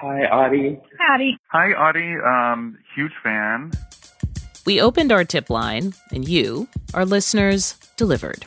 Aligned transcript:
Hi, 0.00 0.24
Audie. 0.24 0.78
Audie. 1.12 1.36
Hi, 1.48 1.72
Audie. 1.72 2.16
Um, 2.24 2.78
huge 2.94 3.12
fan. 3.22 3.70
We 4.64 4.80
opened 4.80 5.12
our 5.12 5.24
tip 5.24 5.50
line, 5.50 5.92
and 6.10 6.26
you, 6.26 6.68
our 6.94 7.04
listeners, 7.04 7.74
delivered. 7.98 8.42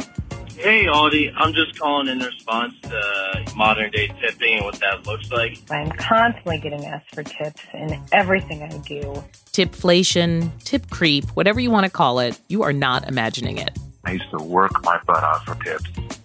Hey, 0.56 0.88
Audie. 0.88 1.32
I'm 1.38 1.54
just 1.54 1.78
calling 1.78 2.08
in 2.08 2.20
response 2.20 2.74
to 2.82 3.46
modern 3.56 3.92
day 3.92 4.08
tipping 4.20 4.56
and 4.56 4.66
what 4.66 4.80
that 4.80 5.06
looks 5.06 5.30
like. 5.32 5.60
I'm 5.70 5.92
constantly 5.92 6.58
getting 6.58 6.86
asked 6.88 7.14
for 7.14 7.22
tips 7.22 7.62
in 7.74 8.02
everything 8.12 8.64
I 8.64 8.76
do. 8.80 9.24
Tipflation, 9.52 10.50
tip 10.64 10.90
creep, 10.90 11.26
whatever 11.36 11.60
you 11.60 11.70
want 11.70 11.86
to 11.86 11.92
call 11.92 12.18
it, 12.18 12.40
you 12.50 12.64
are 12.64 12.74
not 12.74 13.08
imagining 13.08 13.60
it. 13.60 13.78
I 14.06 14.14
used 14.14 14.32
to 14.32 14.44
work 14.44 14.84
my 14.84 15.00
butt 15.06 15.24
off 15.24 15.46
for 15.46 15.54
tips. 15.64 16.23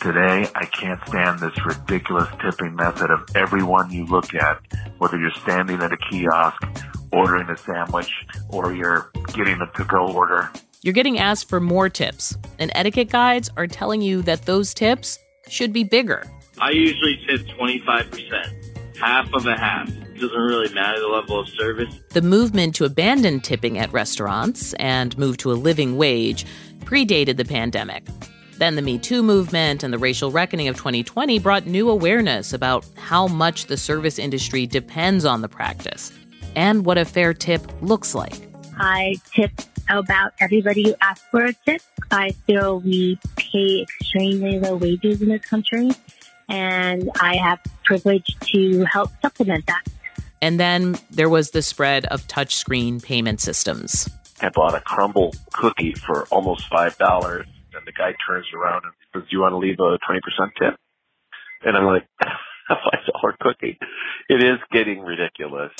Today, 0.00 0.48
I 0.54 0.64
can't 0.64 0.98
stand 1.08 1.40
this 1.40 1.52
ridiculous 1.66 2.26
tipping 2.40 2.74
method 2.74 3.10
of 3.10 3.20
everyone 3.34 3.90
you 3.90 4.06
look 4.06 4.32
at, 4.34 4.58
whether 4.96 5.18
you're 5.18 5.30
standing 5.30 5.82
at 5.82 5.92
a 5.92 5.96
kiosk, 5.98 6.62
ordering 7.12 7.50
a 7.50 7.56
sandwich, 7.58 8.10
or 8.48 8.72
you're 8.72 9.10
getting 9.34 9.60
a 9.60 9.70
to-go 9.76 10.10
order. 10.10 10.50
You're 10.80 10.94
getting 10.94 11.18
asked 11.18 11.50
for 11.50 11.60
more 11.60 11.90
tips, 11.90 12.34
and 12.58 12.72
etiquette 12.74 13.10
guides 13.10 13.50
are 13.58 13.66
telling 13.66 14.00
you 14.00 14.22
that 14.22 14.46
those 14.46 14.72
tips 14.72 15.18
should 15.48 15.70
be 15.70 15.84
bigger. 15.84 16.24
I 16.58 16.70
usually 16.70 17.22
tip 17.28 17.46
25%, 17.58 18.96
half 18.96 19.30
of 19.34 19.44
a 19.44 19.54
half. 19.54 19.86
Doesn't 20.18 20.32
really 20.32 20.72
matter 20.72 20.98
the 20.98 21.08
level 21.08 21.38
of 21.38 21.48
service. 21.50 21.94
The 22.10 22.22
movement 22.22 22.74
to 22.76 22.86
abandon 22.86 23.40
tipping 23.40 23.76
at 23.76 23.92
restaurants 23.92 24.72
and 24.74 25.16
move 25.18 25.36
to 25.38 25.52
a 25.52 25.54
living 25.54 25.98
wage 25.98 26.46
predated 26.84 27.36
the 27.36 27.44
pandemic. 27.44 28.06
Then 28.60 28.76
the 28.76 28.82
Me 28.82 28.98
Too 28.98 29.22
movement 29.22 29.82
and 29.82 29.90
the 29.90 29.96
racial 29.96 30.30
reckoning 30.30 30.68
of 30.68 30.76
2020 30.76 31.38
brought 31.38 31.64
new 31.64 31.88
awareness 31.88 32.52
about 32.52 32.84
how 32.98 33.26
much 33.26 33.64
the 33.64 33.78
service 33.78 34.18
industry 34.18 34.66
depends 34.66 35.24
on 35.24 35.40
the 35.40 35.48
practice 35.48 36.12
and 36.54 36.84
what 36.84 36.98
a 36.98 37.06
fair 37.06 37.32
tip 37.32 37.62
looks 37.80 38.14
like. 38.14 38.34
I 38.76 39.16
tip 39.34 39.50
about 39.88 40.34
everybody 40.40 40.82
who 40.82 40.94
asks 41.00 41.26
for 41.30 41.46
a 41.46 41.54
tip. 41.64 41.80
I 42.10 42.32
feel 42.46 42.80
we 42.80 43.18
pay 43.36 43.80
extremely 43.80 44.58
low 44.58 44.76
wages 44.76 45.22
in 45.22 45.30
this 45.30 45.46
country, 45.46 45.92
and 46.50 47.10
I 47.18 47.36
have 47.36 47.60
privilege 47.84 48.36
to 48.52 48.84
help 48.84 49.10
supplement 49.22 49.66
that. 49.68 49.84
And 50.42 50.60
then 50.60 50.98
there 51.10 51.30
was 51.30 51.52
the 51.52 51.62
spread 51.62 52.04
of 52.06 52.26
touchscreen 52.28 53.02
payment 53.02 53.40
systems. 53.40 54.06
I 54.42 54.50
bought 54.50 54.74
a 54.74 54.80
crumble 54.80 55.34
cookie 55.54 55.94
for 55.94 56.26
almost 56.26 56.68
five 56.68 56.98
dollars, 56.98 57.46
and 57.46 57.59
the 57.90 57.98
guy 57.98 58.14
turns 58.26 58.46
around 58.54 58.84
and 58.84 58.92
says, 59.12 59.28
"Do 59.28 59.36
you 59.36 59.40
want 59.40 59.52
to 59.52 59.58
leave 59.58 59.78
a 59.80 59.98
twenty 60.06 60.20
percent 60.20 60.52
tip?" 60.58 60.78
And 61.62 61.76
I'm 61.76 61.86
like, 61.86 62.06
"A 62.22 62.26
five 62.68 63.00
dollar 63.12 63.36
cookie." 63.40 63.78
It 64.28 64.42
is 64.42 64.58
getting 64.72 65.00
ridiculous. 65.00 65.72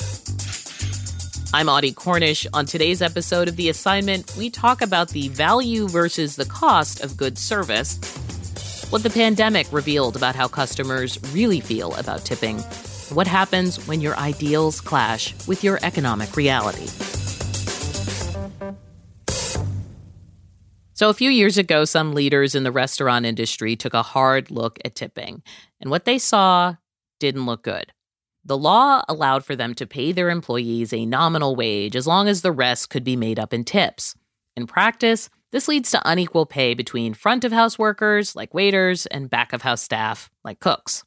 I'm 1.53 1.67
Audie 1.67 1.91
Cornish. 1.91 2.47
On 2.53 2.65
today's 2.65 3.01
episode 3.01 3.49
of 3.49 3.57
The 3.57 3.69
Assignment, 3.69 4.35
we 4.37 4.49
talk 4.49 4.81
about 4.81 5.09
the 5.09 5.27
value 5.29 5.87
versus 5.87 6.37
the 6.37 6.45
cost 6.45 7.03
of 7.03 7.17
good 7.17 7.37
service, 7.37 7.97
what 8.89 9.03
the 9.03 9.09
pandemic 9.09 9.67
revealed 9.71 10.15
about 10.15 10.33
how 10.35 10.47
customers 10.47 11.19
really 11.33 11.59
feel 11.59 11.93
about 11.95 12.23
tipping, 12.23 12.59
what 13.09 13.27
happens 13.27 13.85
when 13.85 13.99
your 13.99 14.15
ideals 14.15 14.79
clash 14.79 15.35
with 15.45 15.61
your 15.61 15.77
economic 15.83 16.37
reality. 16.37 16.87
So, 21.01 21.09
a 21.09 21.15
few 21.15 21.31
years 21.31 21.57
ago, 21.57 21.83
some 21.83 22.13
leaders 22.13 22.53
in 22.53 22.61
the 22.61 22.71
restaurant 22.71 23.25
industry 23.25 23.75
took 23.75 23.95
a 23.95 24.03
hard 24.03 24.51
look 24.51 24.77
at 24.85 24.93
tipping, 24.93 25.41
and 25.79 25.89
what 25.89 26.05
they 26.05 26.19
saw 26.19 26.75
didn't 27.19 27.47
look 27.47 27.63
good. 27.63 27.91
The 28.45 28.55
law 28.55 29.01
allowed 29.09 29.43
for 29.43 29.55
them 29.55 29.73
to 29.73 29.87
pay 29.87 30.11
their 30.11 30.29
employees 30.29 30.93
a 30.93 31.07
nominal 31.07 31.55
wage 31.55 31.95
as 31.95 32.05
long 32.05 32.27
as 32.27 32.43
the 32.43 32.51
rest 32.51 32.91
could 32.91 33.03
be 33.03 33.15
made 33.15 33.39
up 33.39 33.51
in 33.51 33.63
tips. 33.63 34.13
In 34.55 34.67
practice, 34.67 35.31
this 35.51 35.67
leads 35.67 35.89
to 35.89 36.01
unequal 36.05 36.45
pay 36.45 36.75
between 36.75 37.15
front 37.15 37.43
of 37.43 37.51
house 37.51 37.79
workers, 37.79 38.35
like 38.35 38.53
waiters, 38.53 39.07
and 39.07 39.27
back 39.27 39.53
of 39.53 39.63
house 39.63 39.81
staff, 39.81 40.29
like 40.43 40.59
cooks. 40.59 41.03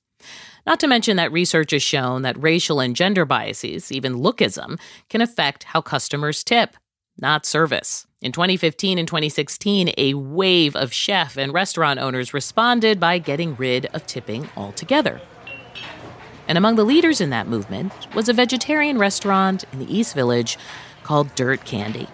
Not 0.67 0.81
to 0.81 0.89
mention 0.89 1.19
that 1.19 1.31
research 1.31 1.71
has 1.71 1.85
shown 1.85 2.23
that 2.23 2.43
racial 2.43 2.81
and 2.81 2.97
gender 2.97 3.25
biases, 3.25 3.93
even 3.93 4.17
lookism, 4.17 4.77
can 5.09 5.21
affect 5.21 5.63
how 5.63 5.81
customers 5.81 6.43
tip, 6.43 6.75
not 7.21 7.47
service. 7.47 8.07
In 8.21 8.33
2015 8.33 8.99
and 8.99 9.07
2016, 9.07 9.93
a 9.99 10.15
wave 10.15 10.75
of 10.75 10.93
chef 10.93 11.37
and 11.37 11.53
restaurant 11.53 12.01
owners 12.01 12.33
responded 12.33 12.99
by 12.99 13.19
getting 13.19 13.55
rid 13.57 13.87
of 13.87 14.07
tipping 14.07 14.49
altogether. 14.57 15.21
And 16.49 16.59
among 16.59 16.77
the 16.77 16.85
leaders 16.85 17.21
in 17.21 17.31
that 17.31 17.49
movement 17.49 17.93
was 18.15 18.29
a 18.29 18.33
vegetarian 18.33 18.99
restaurant 18.99 19.65
in 19.73 19.79
the 19.79 19.95
East 19.95 20.15
Village 20.15 20.59
called 21.03 21.35
Dirt 21.35 21.65
Candy. 21.65 22.09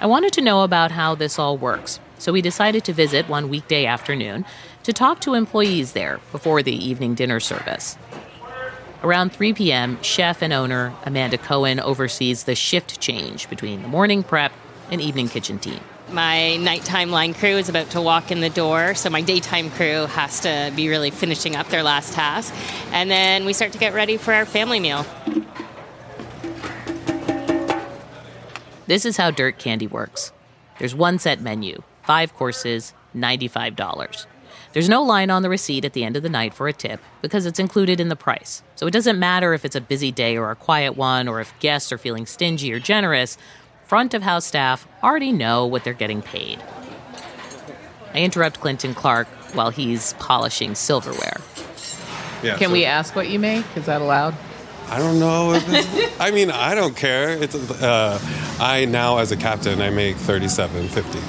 I 0.00 0.06
wanted 0.06 0.32
to 0.34 0.42
know 0.42 0.62
about 0.62 0.90
how 0.90 1.14
this 1.14 1.38
all 1.38 1.56
works, 1.56 2.00
so 2.18 2.32
we 2.32 2.42
decided 2.42 2.84
to 2.84 2.92
visit 2.92 3.28
one 3.28 3.48
weekday 3.48 3.86
afternoon 3.86 4.44
to 4.82 4.92
talk 4.92 5.20
to 5.20 5.34
employees 5.34 5.92
there 5.92 6.20
before 6.30 6.62
the 6.62 6.74
evening 6.74 7.14
dinner 7.14 7.40
service. 7.40 7.96
Around 9.04 9.34
3 9.34 9.52
p.m., 9.52 10.02
chef 10.02 10.40
and 10.40 10.50
owner 10.50 10.94
Amanda 11.04 11.36
Cohen 11.36 11.78
oversees 11.78 12.44
the 12.44 12.54
shift 12.54 13.00
change 13.00 13.50
between 13.50 13.82
the 13.82 13.88
morning 13.88 14.22
prep 14.22 14.50
and 14.90 14.98
evening 14.98 15.28
kitchen 15.28 15.58
team. 15.58 15.78
My 16.10 16.56
nighttime 16.56 17.10
line 17.10 17.34
crew 17.34 17.58
is 17.58 17.68
about 17.68 17.90
to 17.90 18.00
walk 18.00 18.30
in 18.30 18.40
the 18.40 18.48
door, 18.48 18.94
so 18.94 19.10
my 19.10 19.20
daytime 19.20 19.68
crew 19.72 20.06
has 20.06 20.40
to 20.40 20.72
be 20.74 20.88
really 20.88 21.10
finishing 21.10 21.54
up 21.54 21.68
their 21.68 21.82
last 21.82 22.14
task. 22.14 22.54
And 22.92 23.10
then 23.10 23.44
we 23.44 23.52
start 23.52 23.72
to 23.72 23.78
get 23.78 23.92
ready 23.92 24.16
for 24.16 24.32
our 24.32 24.46
family 24.46 24.80
meal. 24.80 25.04
This 28.86 29.04
is 29.04 29.18
how 29.18 29.30
Dirt 29.30 29.58
Candy 29.58 29.86
works 29.86 30.32
there's 30.78 30.94
one 30.94 31.18
set 31.18 31.42
menu, 31.42 31.82
five 32.04 32.32
courses, 32.32 32.94
$95. 33.14 34.26
There's 34.72 34.88
no 34.88 35.02
line 35.02 35.30
on 35.30 35.42
the 35.42 35.48
receipt 35.48 35.84
at 35.84 35.92
the 35.92 36.04
end 36.04 36.16
of 36.16 36.22
the 36.22 36.28
night 36.28 36.54
for 36.54 36.68
a 36.68 36.72
tip 36.72 37.00
because 37.22 37.46
it's 37.46 37.58
included 37.58 38.00
in 38.00 38.08
the 38.08 38.16
price. 38.16 38.62
So 38.76 38.86
it 38.86 38.90
doesn't 38.92 39.18
matter 39.18 39.54
if 39.54 39.64
it's 39.64 39.76
a 39.76 39.80
busy 39.80 40.10
day 40.12 40.36
or 40.36 40.50
a 40.50 40.56
quiet 40.56 40.96
one, 40.96 41.28
or 41.28 41.40
if 41.40 41.52
guests 41.60 41.92
are 41.92 41.98
feeling 41.98 42.26
stingy 42.26 42.72
or 42.72 42.78
generous, 42.78 43.36
front 43.86 44.14
of 44.14 44.22
house 44.22 44.44
staff 44.46 44.86
already 45.02 45.32
know 45.32 45.66
what 45.66 45.84
they're 45.84 45.92
getting 45.92 46.22
paid. 46.22 46.62
I 48.14 48.18
interrupt 48.18 48.60
Clinton 48.60 48.94
Clark 48.94 49.26
while 49.54 49.70
he's 49.70 50.12
polishing 50.14 50.74
silverware. 50.74 51.40
Yeah, 52.42 52.56
Can 52.58 52.68
so- 52.68 52.72
we 52.72 52.84
ask 52.84 53.16
what 53.16 53.28
you 53.28 53.38
make? 53.38 53.64
Is 53.76 53.86
that 53.86 54.00
allowed? 54.02 54.34
I 54.88 54.98
don't 54.98 55.18
know. 55.18 55.52
I 56.20 56.30
mean, 56.30 56.50
I 56.50 56.74
don't 56.74 56.94
care. 56.94 57.30
It's 57.42 57.54
uh, 57.54 58.18
I 58.60 58.84
now 58.84 59.16
as 59.16 59.32
a 59.32 59.36
captain, 59.36 59.80
I 59.80 59.88
make 59.88 60.14
thirty-seven 60.16 60.88
fifty. 60.88 61.20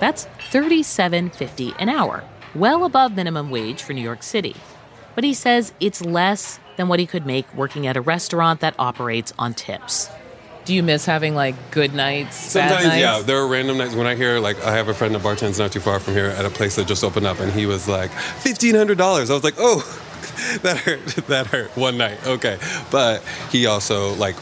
That's 0.00 0.26
$37.50 0.50 1.74
an 1.78 1.88
hour, 1.88 2.24
well 2.54 2.84
above 2.84 3.14
minimum 3.14 3.50
wage 3.50 3.82
for 3.82 3.92
New 3.92 4.02
York 4.02 4.22
City. 4.22 4.56
But 5.14 5.24
he 5.24 5.34
says 5.34 5.72
it's 5.80 6.00
less 6.02 6.58
than 6.76 6.88
what 6.88 6.98
he 6.98 7.06
could 7.06 7.24
make 7.26 7.52
working 7.54 7.86
at 7.86 7.96
a 7.96 8.00
restaurant 8.00 8.60
that 8.60 8.74
operates 8.78 9.32
on 9.38 9.54
tips. 9.54 10.08
Do 10.64 10.74
you 10.74 10.82
miss 10.82 11.04
having 11.04 11.34
like 11.34 11.54
good 11.70 11.94
nights, 11.94 12.54
bad 12.54 12.68
Sometimes, 12.70 12.86
nights? 12.88 13.00
yeah, 13.00 13.20
there 13.20 13.36
are 13.36 13.46
random 13.46 13.76
nights 13.78 13.94
when 13.94 14.06
I 14.06 14.14
hear 14.14 14.38
like 14.40 14.62
I 14.64 14.72
have 14.72 14.88
a 14.88 14.94
friend 14.94 15.14
that 15.14 15.22
bartends 15.22 15.58
not 15.58 15.72
too 15.72 15.80
far 15.80 16.00
from 16.00 16.14
here 16.14 16.26
at 16.26 16.44
a 16.44 16.50
place 16.50 16.76
that 16.76 16.86
just 16.86 17.04
opened 17.04 17.26
up, 17.26 17.38
and 17.40 17.52
he 17.52 17.66
was 17.66 17.86
like 17.86 18.10
fifteen 18.10 18.74
hundred 18.74 18.96
dollars. 18.96 19.30
I 19.30 19.34
was 19.34 19.44
like, 19.44 19.54
oh, 19.58 19.82
that 20.62 20.78
hurt. 20.78 21.00
That 21.26 21.46
hurt 21.48 21.76
one 21.76 21.98
night. 21.98 22.26
Okay, 22.26 22.58
but 22.90 23.22
he 23.52 23.66
also 23.66 24.14
like 24.14 24.36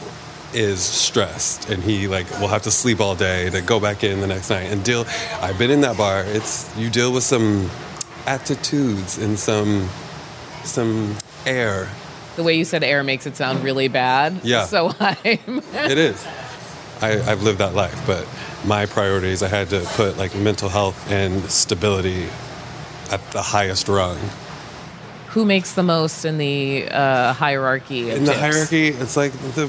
is 0.53 0.79
stressed 0.79 1.69
and 1.69 1.81
he 1.83 2.07
like 2.07 2.29
will 2.39 2.47
have 2.47 2.61
to 2.61 2.71
sleep 2.71 3.01
all 3.01 3.15
day 3.15 3.49
to 3.49 3.59
go 3.61 3.79
back 3.79 4.03
in 4.03 4.21
the 4.21 4.27
next 4.27 4.51
night 4.51 4.71
and 4.71 4.83
deal 4.83 5.03
i've 5.41 5.57
been 5.57 5.71
in 5.71 5.81
that 5.81 5.97
bar 5.97 6.23
it's 6.27 6.69
you 6.77 6.91
deal 6.91 7.11
with 7.11 7.23
some 7.23 7.67
attitudes 8.25 9.17
and 9.17 9.37
some 9.37 9.87
some 10.63 11.15
air 11.45 11.89
The 12.35 12.43
way 12.43 12.55
you 12.55 12.65
said 12.65 12.83
air 12.83 13.03
makes 13.03 13.25
it 13.25 13.35
sound 13.35 13.63
really 13.63 13.87
bad. 13.89 14.39
Yeah. 14.43 14.65
So 14.65 14.91
I'm. 14.99 15.21
it 15.73 15.97
is 15.97 16.25
I, 17.01 17.19
i've 17.29 17.41
lived 17.43 17.59
that 17.59 17.73
life 17.75 18.01
but 18.07 18.25
my 18.65 18.85
priorities 18.85 19.43
i 19.43 19.47
had 19.49 19.69
to 19.71 19.81
put 19.95 20.17
like 20.17 20.33
mental 20.35 20.69
health 20.69 21.11
and 21.11 21.43
stability 21.51 22.27
at 23.11 23.21
the 23.31 23.41
highest 23.41 23.89
rung 23.89 24.17
Who 25.33 25.45
makes 25.45 25.73
the 25.73 25.83
most 25.83 26.25
in 26.25 26.37
the 26.37 26.87
uh, 26.91 27.33
hierarchy? 27.33 28.11
In 28.11 28.23
the 28.23 28.33
hierarchy, 28.37 28.89
it's 28.89 29.17
like 29.17 29.31
the 29.55 29.67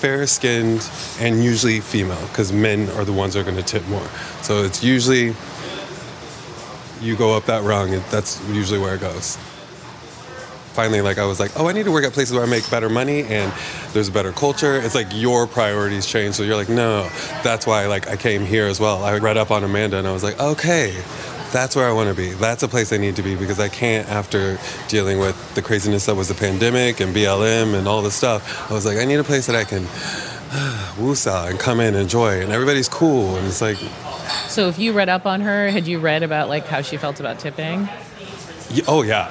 fair 0.00 0.24
skinned 0.26 0.88
and 1.18 1.42
usually 1.42 1.80
female 1.80 2.20
because 2.28 2.52
men 2.52 2.88
are 2.90 3.04
the 3.04 3.12
ones 3.12 3.34
that 3.34 3.40
are 3.40 3.44
going 3.50 3.56
to 3.56 3.62
tip 3.62 3.84
more. 3.88 4.06
So 4.42 4.62
it's 4.62 4.84
usually 4.84 5.34
you 7.00 7.16
go 7.16 7.36
up 7.36 7.44
that 7.46 7.62
rung, 7.62 7.90
that's 8.10 8.40
usually 8.48 8.78
where 8.78 8.94
it 8.94 9.00
goes. 9.00 9.36
Finally, 10.72 11.00
like 11.00 11.18
I 11.18 11.26
was 11.26 11.40
like, 11.40 11.50
oh, 11.58 11.68
I 11.68 11.72
need 11.72 11.84
to 11.84 11.92
work 11.92 12.04
at 12.04 12.12
places 12.12 12.34
where 12.34 12.44
I 12.44 12.46
make 12.46 12.68
better 12.70 12.88
money 12.88 13.24
and 13.24 13.52
there's 13.92 14.08
a 14.08 14.12
better 14.12 14.32
culture. 14.32 14.76
It's 14.76 14.94
like 14.94 15.08
your 15.12 15.46
priorities 15.46 16.06
change. 16.06 16.36
So 16.36 16.44
you're 16.44 16.56
like, 16.56 16.68
no, 16.68 17.08
that's 17.42 17.66
why 17.66 17.86
like 17.86 18.08
I 18.08 18.16
came 18.16 18.44
here 18.44 18.66
as 18.66 18.78
well. 18.78 19.02
I 19.02 19.18
read 19.18 19.36
up 19.36 19.50
on 19.50 19.64
Amanda 19.64 19.98
and 19.98 20.06
I 20.06 20.12
was 20.12 20.22
like, 20.22 20.38
okay, 20.38 20.92
that's 21.52 21.74
where 21.74 21.88
I 21.88 21.92
want 21.92 22.08
to 22.08 22.14
be. 22.14 22.30
That's 22.32 22.62
a 22.62 22.68
place 22.68 22.92
I 22.92 22.96
need 22.96 23.16
to 23.16 23.22
be 23.22 23.34
because 23.34 23.58
I 23.58 23.68
can't, 23.68 24.08
after 24.08 24.58
dealing 24.88 25.18
with 25.18 25.54
the 25.54 25.62
craziness 25.62 26.06
that 26.06 26.14
was 26.14 26.28
the 26.28 26.34
pandemic 26.34 27.00
and 27.00 27.14
BLM 27.14 27.74
and 27.74 27.88
all 27.88 28.02
this 28.02 28.14
stuff, 28.14 28.70
I 28.70 28.74
was 28.74 28.86
like, 28.86 28.98
I 28.98 29.04
need 29.04 29.16
a 29.16 29.24
place 29.24 29.46
that 29.46 29.56
I 29.56 29.64
can 29.64 29.82
woosah 30.96 31.50
and 31.50 31.58
come 31.58 31.80
in 31.80 31.94
and 31.94 31.96
enjoy. 31.96 32.40
And 32.40 32.52
everybody's 32.52 32.88
cool. 32.88 33.36
And 33.36 33.46
it's 33.46 33.60
like, 33.60 33.78
So 34.50 34.68
if 34.68 34.80
you 34.80 34.92
read 34.92 35.08
up 35.08 35.26
on 35.26 35.40
her, 35.42 35.70
had 35.70 35.86
you 35.86 36.00
read 36.00 36.24
about 36.24 36.48
like 36.48 36.66
how 36.66 36.82
she 36.82 36.96
felt 36.96 37.20
about 37.20 37.38
tipping? 37.38 37.88
oh, 38.88 39.02
yeah. 39.02 39.26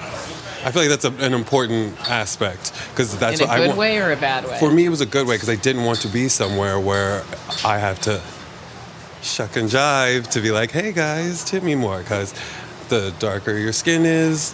I 0.63 0.71
feel 0.71 0.81
like 0.81 0.89
that's 0.89 1.05
a, 1.05 1.11
an 1.23 1.33
important 1.33 1.97
aspect 2.09 2.73
because 2.91 3.17
that's 3.17 3.39
in 3.39 3.45
a 3.45 3.49
what 3.49 3.53
I 3.53 3.59
good 3.59 3.67
want. 3.67 3.79
way 3.79 3.97
or 3.99 4.11
a 4.11 4.17
bad 4.17 4.45
way? 4.45 4.57
For 4.59 4.71
me, 4.71 4.85
it 4.85 4.89
was 4.89 5.01
a 5.01 5.05
good 5.05 5.27
way 5.27 5.35
because 5.35 5.49
I 5.49 5.55
didn't 5.55 5.83
want 5.83 5.99
to 6.01 6.07
be 6.07 6.29
somewhere 6.29 6.79
where 6.79 7.23
I 7.65 7.79
have 7.79 7.99
to 8.01 8.21
shuck 9.21 9.57
and 9.57 9.69
jive 9.69 10.29
to 10.31 10.41
be 10.41 10.51
like, 10.51 10.71
hey 10.71 10.93
guys, 10.93 11.43
tip 11.43 11.63
me 11.63 11.75
more. 11.75 11.99
Because 11.99 12.33
the 12.87 13.13
darker 13.19 13.57
your 13.57 13.73
skin 13.73 14.05
is, 14.05 14.53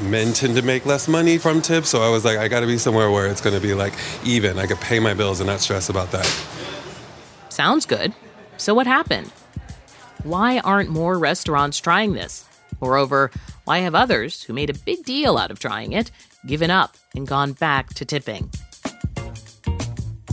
men 0.00 0.32
tend 0.32 0.54
to 0.56 0.62
make 0.62 0.86
less 0.86 1.08
money 1.08 1.38
from 1.38 1.60
tips. 1.60 1.88
So 1.88 2.02
I 2.02 2.08
was 2.08 2.24
like, 2.24 2.38
I 2.38 2.46
got 2.46 2.60
to 2.60 2.66
be 2.66 2.78
somewhere 2.78 3.10
where 3.10 3.26
it's 3.26 3.40
going 3.40 3.54
to 3.54 3.62
be 3.62 3.74
like 3.74 3.94
even. 4.24 4.60
I 4.60 4.66
could 4.66 4.80
pay 4.80 5.00
my 5.00 5.14
bills 5.14 5.40
and 5.40 5.48
not 5.48 5.60
stress 5.60 5.88
about 5.88 6.12
that. 6.12 6.26
Sounds 7.48 7.84
good. 7.84 8.14
So, 8.56 8.74
what 8.74 8.86
happened? 8.86 9.32
Why 10.24 10.60
aren't 10.60 10.88
more 10.88 11.18
restaurants 11.18 11.78
trying 11.78 12.14
this? 12.14 12.48
Moreover, 12.80 13.30
why 13.64 13.80
have 13.80 13.94
others 13.94 14.42
who 14.42 14.54
made 14.54 14.70
a 14.70 14.74
big 14.74 15.04
deal 15.04 15.36
out 15.36 15.50
of 15.50 15.58
trying 15.58 15.92
it 15.92 16.10
given 16.46 16.70
up 16.70 16.96
and 17.14 17.26
gone 17.26 17.52
back 17.52 17.92
to 17.92 18.06
tipping? 18.06 18.50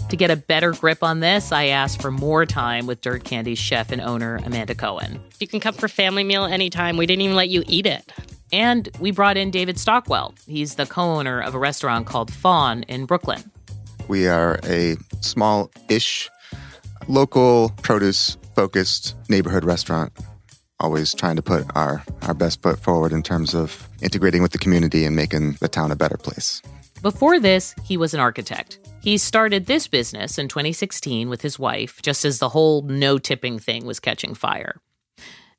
To 0.08 0.16
get 0.16 0.32
a 0.32 0.38
better 0.38 0.72
grip 0.72 1.04
on 1.04 1.20
this, 1.20 1.52
I 1.52 1.66
asked 1.66 2.02
for 2.02 2.10
more 2.10 2.46
time 2.46 2.88
with 2.88 3.02
Dirt 3.02 3.26
Candy's 3.26 3.60
chef 3.60 3.92
and 3.92 4.00
owner, 4.00 4.38
Amanda 4.46 4.76
Cohen. 4.76 5.20
You 5.42 5.48
can 5.48 5.60
come 5.60 5.74
for 5.74 5.90
family 5.90 6.24
meal 6.24 6.46
anytime. 6.46 6.96
We 6.96 7.06
didn't 7.06 7.24
even 7.24 7.36
let 7.36 7.50
you 7.50 7.62
eat 7.68 7.86
it. 7.86 8.14
And 8.54 8.88
we 8.98 9.12
brought 9.12 9.36
in 9.36 9.52
David 9.52 9.78
Stockwell. 9.78 10.36
He's 10.48 10.76
the 10.76 10.86
co 10.86 11.02
owner 11.02 11.42
of 11.42 11.54
a 11.54 11.60
restaurant 11.60 12.08
called 12.08 12.32
Faun 12.32 12.84
in 12.84 13.06
Brooklyn. 13.06 13.52
We 14.08 14.30
are 14.30 14.58
a 14.64 14.96
small 15.20 15.70
ish, 15.90 16.30
local 17.10 17.74
produce 17.82 18.38
focused 18.56 19.16
neighborhood 19.30 19.64
restaurant. 19.66 20.12
Always 20.80 21.14
trying 21.14 21.36
to 21.36 21.42
put 21.42 21.66
our, 21.76 22.04
our 22.24 22.34
best 22.34 22.62
foot 22.62 22.80
forward 22.80 23.12
in 23.12 23.22
terms 23.22 23.54
of 23.54 23.88
integrating 24.02 24.42
with 24.42 24.52
the 24.52 24.58
community 24.58 25.06
and 25.06 25.16
making 25.16 25.54
the 25.60 25.68
town 25.68 25.92
a 25.92 25.96
better 25.96 26.18
place. 26.18 26.62
Before 27.02 27.40
this, 27.40 27.74
he 27.84 27.98
was 27.98 28.14
an 28.14 28.20
architect. 28.20 28.80
He 29.02 29.18
started 29.18 29.66
this 29.66 29.88
business 29.88 30.38
in 30.38 30.48
2016 30.48 31.30
with 31.30 31.42
his 31.42 31.58
wife, 31.58 32.02
just 32.02 32.26
as 32.26 32.38
the 32.38 32.50
whole 32.50 32.84
no 32.84 33.18
tipping 33.18 33.58
thing 33.58 33.86
was 33.86 34.00
catching 34.00 34.36
fire. 34.36 34.80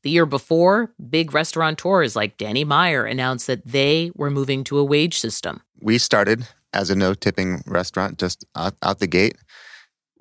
The 0.02 0.10
year 0.10 0.26
before, 0.26 0.92
big 1.10 1.34
restaurateurs 1.34 2.14
like 2.14 2.36
Danny 2.36 2.64
Meyer 2.64 3.04
announced 3.04 3.46
that 3.46 3.66
they 3.66 4.10
were 4.14 4.30
moving 4.30 4.64
to 4.64 4.78
a 4.78 4.84
wage 4.84 5.18
system. 5.18 5.62
We 5.80 5.98
started 5.98 6.46
as 6.72 6.90
a 6.90 6.96
no 6.96 7.14
tipping 7.14 7.62
restaurant 7.66 8.18
just 8.18 8.44
out, 8.56 8.74
out 8.82 8.98
the 8.98 9.06
gate. 9.06 9.36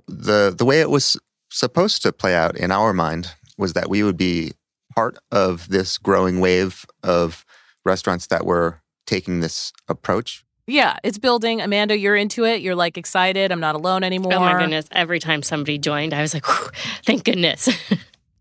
The, 0.07 0.53
the 0.55 0.65
way 0.65 0.81
it 0.81 0.89
was 0.89 1.17
supposed 1.51 2.01
to 2.03 2.11
play 2.11 2.35
out 2.35 2.57
in 2.57 2.71
our 2.71 2.93
mind 2.93 3.35
was 3.57 3.73
that 3.73 3.89
we 3.89 4.01
would 4.03 4.17
be 4.17 4.53
part 4.95 5.17
of 5.31 5.69
this 5.69 5.97
growing 5.97 6.39
wave 6.39 6.85
of 7.03 7.45
restaurants 7.85 8.27
that 8.27 8.45
were 8.45 8.81
taking 9.05 9.39
this 9.39 9.71
approach. 9.87 10.43
Yeah, 10.67 10.97
it's 11.03 11.17
building. 11.17 11.59
Amanda, 11.61 11.97
you're 11.97 12.15
into 12.15 12.45
it. 12.45 12.61
You're 12.61 12.75
like 12.75 12.97
excited. 12.97 13.51
I'm 13.51 13.59
not 13.59 13.75
alone 13.75 14.03
anymore. 14.03 14.33
Oh 14.33 14.39
my 14.39 14.57
goodness. 14.57 14.85
Every 14.91 15.19
time 15.19 15.43
somebody 15.43 15.77
joined, 15.77 16.13
I 16.13 16.21
was 16.21 16.33
like, 16.33 16.45
thank 17.05 17.23
goodness. 17.23 17.69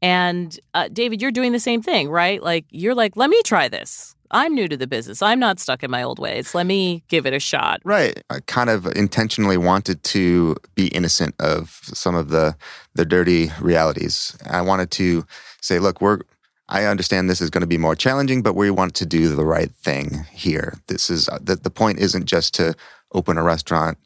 And 0.03 0.59
uh, 0.73 0.89
David, 0.89 1.21
you're 1.21 1.31
doing 1.31 1.53
the 1.53 1.61
same 1.61 1.83
thing, 1.83 2.09
right? 2.09 2.43
Like, 2.43 2.65
you're 2.71 2.95
like, 2.95 3.17
let 3.17 3.29
me 3.29 3.41
try 3.43 3.69
this. 3.69 4.15
I'm 4.31 4.55
new 4.55 4.69
to 4.69 4.77
the 4.77 4.87
business. 4.87 5.23
I'm 5.23 5.41
not 5.41 5.59
stuck 5.59 5.82
in 5.82 5.91
my 5.91 6.03
old 6.03 6.19
ways. 6.19 6.55
Let 6.55 6.67
me 6.67 7.03
give 7.09 7.27
it 7.27 7.32
a 7.32 7.41
shot. 7.41 7.81
Right. 7.85 8.23
I 8.31 8.41
kind 8.47 8.71
of 8.71 8.87
intentionally 8.87 9.56
wanted 9.56 10.03
to 10.05 10.56
be 10.75 10.88
innocent 10.88 11.35
of 11.41 11.81
some 11.82 12.15
of 12.15 12.29
the 12.29 12.56
the 12.94 13.05
dirty 13.05 13.50
realities. 13.61 14.37
I 14.49 14.62
wanted 14.62 14.91
to 14.93 15.27
say, 15.61 15.79
look, 15.79 16.00
we're 16.00 16.21
I 16.69 16.85
understand 16.85 17.29
this 17.29 17.41
is 17.41 17.50
going 17.50 17.62
to 17.62 17.67
be 17.67 17.79
more 17.79 17.97
challenging, 17.97 18.43
but 18.43 18.55
we 18.55 18.71
want 18.71 18.94
to 18.94 19.06
do 19.06 19.35
the 19.35 19.44
right 19.44 19.73
thing 19.73 20.25
here. 20.31 20.75
This 20.87 21.11
is 21.11 21.29
the, 21.41 21.56
the 21.56 21.71
point 21.71 21.99
isn't 21.99 22.26
just 22.26 22.55
to 22.55 22.76
open 23.12 23.37
a 23.37 23.43
restaurant, 23.43 23.99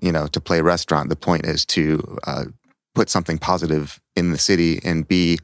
you 0.00 0.12
know, 0.12 0.28
to 0.28 0.40
play 0.40 0.60
restaurant. 0.60 1.08
The 1.08 1.16
point 1.16 1.44
is 1.44 1.64
to 1.66 2.18
uh, 2.24 2.44
put 2.94 3.10
something 3.10 3.38
positive 3.38 4.00
in 4.14 4.30
the 4.30 4.38
city 4.38 4.80
and 4.84 5.08
be 5.08 5.38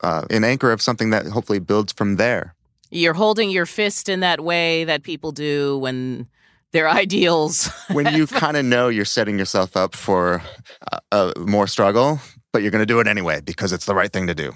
uh, 0.00 0.24
an 0.30 0.42
anchor 0.42 0.72
of 0.72 0.82
something 0.82 1.10
that 1.10 1.26
hopefully 1.26 1.60
builds 1.60 1.92
from 1.92 2.16
there. 2.16 2.56
You're 2.94 3.14
holding 3.14 3.50
your 3.50 3.66
fist 3.66 4.08
in 4.08 4.20
that 4.20 4.40
way 4.40 4.84
that 4.84 5.02
people 5.02 5.32
do 5.32 5.76
when 5.78 6.28
their 6.72 6.88
ideals. 7.02 7.68
when 7.92 8.14
you 8.14 8.26
kind 8.44 8.56
of 8.56 8.64
know 8.64 8.88
you're 8.88 9.04
setting 9.04 9.38
yourself 9.38 9.76
up 9.76 9.94
for 9.96 10.42
uh, 10.92 11.00
uh, 11.10 11.32
more 11.38 11.66
struggle, 11.66 12.20
but 12.52 12.62
you're 12.62 12.70
going 12.70 12.82
to 12.82 12.86
do 12.86 13.00
it 13.00 13.08
anyway 13.08 13.40
because 13.40 13.72
it's 13.72 13.86
the 13.86 13.94
right 13.94 14.12
thing 14.12 14.28
to 14.28 14.34
do. 14.34 14.52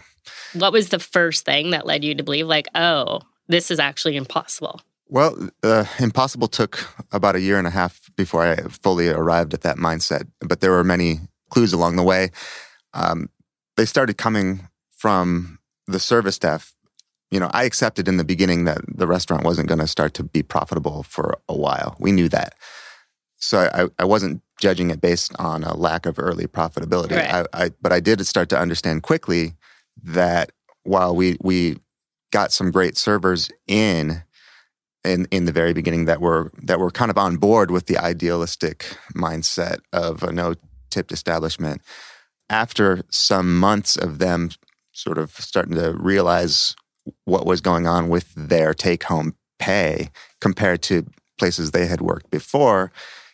what 0.55 0.73
was 0.73 0.91
the 0.91 1.01
first 1.01 1.45
thing 1.45 1.71
that 1.71 1.85
led 1.85 2.05
you 2.05 2.15
to 2.15 2.23
believe, 2.23 2.47
like, 2.47 2.69
oh, 2.77 3.21
this 3.49 3.71
is 3.71 3.81
actually 3.81 4.17
impossible? 4.17 4.81
Well, 5.11 5.49
uh, 5.63 5.87
Impossible 5.99 6.49
took 6.49 6.87
about 7.13 7.35
a 7.35 7.41
year 7.41 7.59
and 7.59 7.67
a 7.67 7.71
half 7.71 8.11
before 8.15 8.43
I 8.45 8.57
fully 8.69 9.09
arrived 9.09 9.55
at 9.55 9.63
that 9.63 9.79
mindset, 9.79 10.29
but 10.41 10.61
there 10.61 10.71
were 10.71 10.85
many 10.85 11.21
clues 11.51 11.73
along 11.73 11.97
the 11.97 12.03
way. 12.03 12.31
Um, 12.93 13.31
they 13.77 13.87
started 13.87 14.19
coming 14.19 14.69
from 14.91 15.59
the 15.87 15.99
service 15.99 16.37
staff. 16.37 16.75
You 17.31 17.41
know, 17.41 17.51
I 17.53 17.65
accepted 17.65 18.09
in 18.09 18.17
the 18.17 18.25
beginning 18.25 18.65
that 18.65 18.79
the 18.89 19.07
restaurant 19.07 19.45
wasn't 19.45 19.69
going 19.69 19.81
to 19.81 19.87
start 19.87 20.15
to 20.15 20.25
be 20.25 20.43
profitable 20.43 21.03
for 21.03 21.39
a 21.49 21.57
while. 21.57 21.97
We 21.99 22.13
knew 22.13 22.29
that. 22.31 22.55
So 23.37 23.71
I, 23.73 23.89
I 24.03 24.05
wasn't 24.05 24.43
judging 24.61 24.91
it 24.91 25.01
based 25.01 25.33
on 25.39 25.63
a 25.63 25.77
lack 25.77 26.07
of 26.07 26.19
early 26.19 26.47
profitability. 26.47 27.17
Right. 27.17 27.47
I, 27.53 27.65
I, 27.65 27.71
but 27.81 27.93
I 27.93 28.01
did 28.01 28.27
start 28.27 28.49
to 28.49 28.59
understand 28.59 29.03
quickly 29.03 29.55
that 30.03 30.53
while 30.83 31.15
we, 31.15 31.37
we 31.43 31.79
got 32.33 32.51
some 32.53 32.71
great 32.71 32.97
servers 32.97 33.51
in, 33.67 34.23
in 35.05 35.27
in 35.31 35.45
the 35.45 35.53
very 35.53 35.73
beginning 35.73 36.07
that 36.07 36.21
were 36.21 36.51
that 36.63 36.81
were 36.81 36.91
kind 36.91 37.11
of 37.11 37.19
on 37.19 37.37
board 37.37 37.71
with 37.71 37.87
the 37.87 37.97
idealistic 37.99 38.97
mindset 39.15 39.79
of 39.93 40.23
a 40.23 40.33
no 40.33 40.55
tipped 40.91 41.13
establishment. 41.13 41.81
After 42.51 43.03
some 43.11 43.59
months 43.59 43.97
of 43.97 44.19
them 44.19 44.51
sort 44.93 45.19
of 45.19 45.31
starting 45.33 45.75
to 45.75 45.93
realize 45.93 46.75
what 47.25 47.47
was 47.47 47.61
going 47.61 47.87
on 47.87 48.09
with 48.09 48.33
their 48.35 48.75
take 48.75 49.05
home 49.05 49.35
pay 49.59 50.11
compared 50.41 50.83
to 50.83 51.05
places 51.39 51.71
they 51.71 51.87
had 51.87 52.01
worked 52.01 52.31
before, 52.31 52.91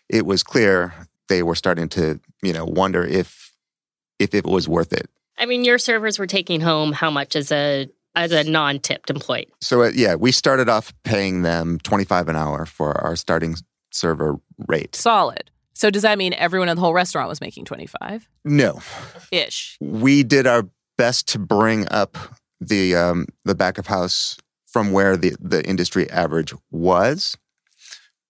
it 0.08 0.26
was 0.26 0.42
clear 0.42 0.94
they 1.28 1.42
were 1.42 1.54
starting 1.54 1.88
to, 1.90 2.20
you 2.42 2.52
know, 2.52 2.64
wonder 2.64 3.04
if 3.04 3.52
if 4.18 4.34
it 4.34 4.44
was 4.46 4.68
worth 4.68 4.92
it. 4.92 5.08
I 5.38 5.46
mean, 5.46 5.64
your 5.64 5.78
servers 5.78 6.18
were 6.18 6.26
taking 6.26 6.60
home 6.60 6.92
how 6.92 7.10
much 7.10 7.34
as 7.36 7.50
a 7.50 7.88
as 8.14 8.30
a 8.30 8.44
non-tipped 8.44 9.10
employee? 9.10 9.48
So 9.60 9.82
uh, 9.82 9.90
yeah, 9.94 10.14
we 10.14 10.30
started 10.30 10.68
off 10.68 10.92
paying 11.02 11.42
them 11.42 11.80
25 11.80 12.28
an 12.28 12.36
hour 12.36 12.64
for 12.64 12.92
our 13.02 13.16
starting 13.16 13.56
server 13.90 14.36
rate. 14.68 14.94
Solid. 14.94 15.50
So 15.72 15.90
does 15.90 16.02
that 16.02 16.16
mean 16.18 16.32
everyone 16.34 16.68
in 16.68 16.76
the 16.76 16.80
whole 16.80 16.94
restaurant 16.94 17.28
was 17.28 17.40
making 17.40 17.64
25 17.64 18.28
No. 18.44 18.80
ish? 19.32 19.76
we 19.80 20.22
did 20.22 20.46
our 20.46 20.68
best 20.96 21.26
to 21.30 21.40
bring 21.40 21.88
up 21.90 22.16
the 22.60 22.94
um, 22.94 23.26
the 23.44 23.54
back 23.54 23.78
of 23.78 23.86
house 23.86 24.36
from 24.66 24.92
where 24.92 25.16
the, 25.16 25.36
the 25.40 25.64
industry 25.64 26.10
average 26.10 26.52
was, 26.70 27.36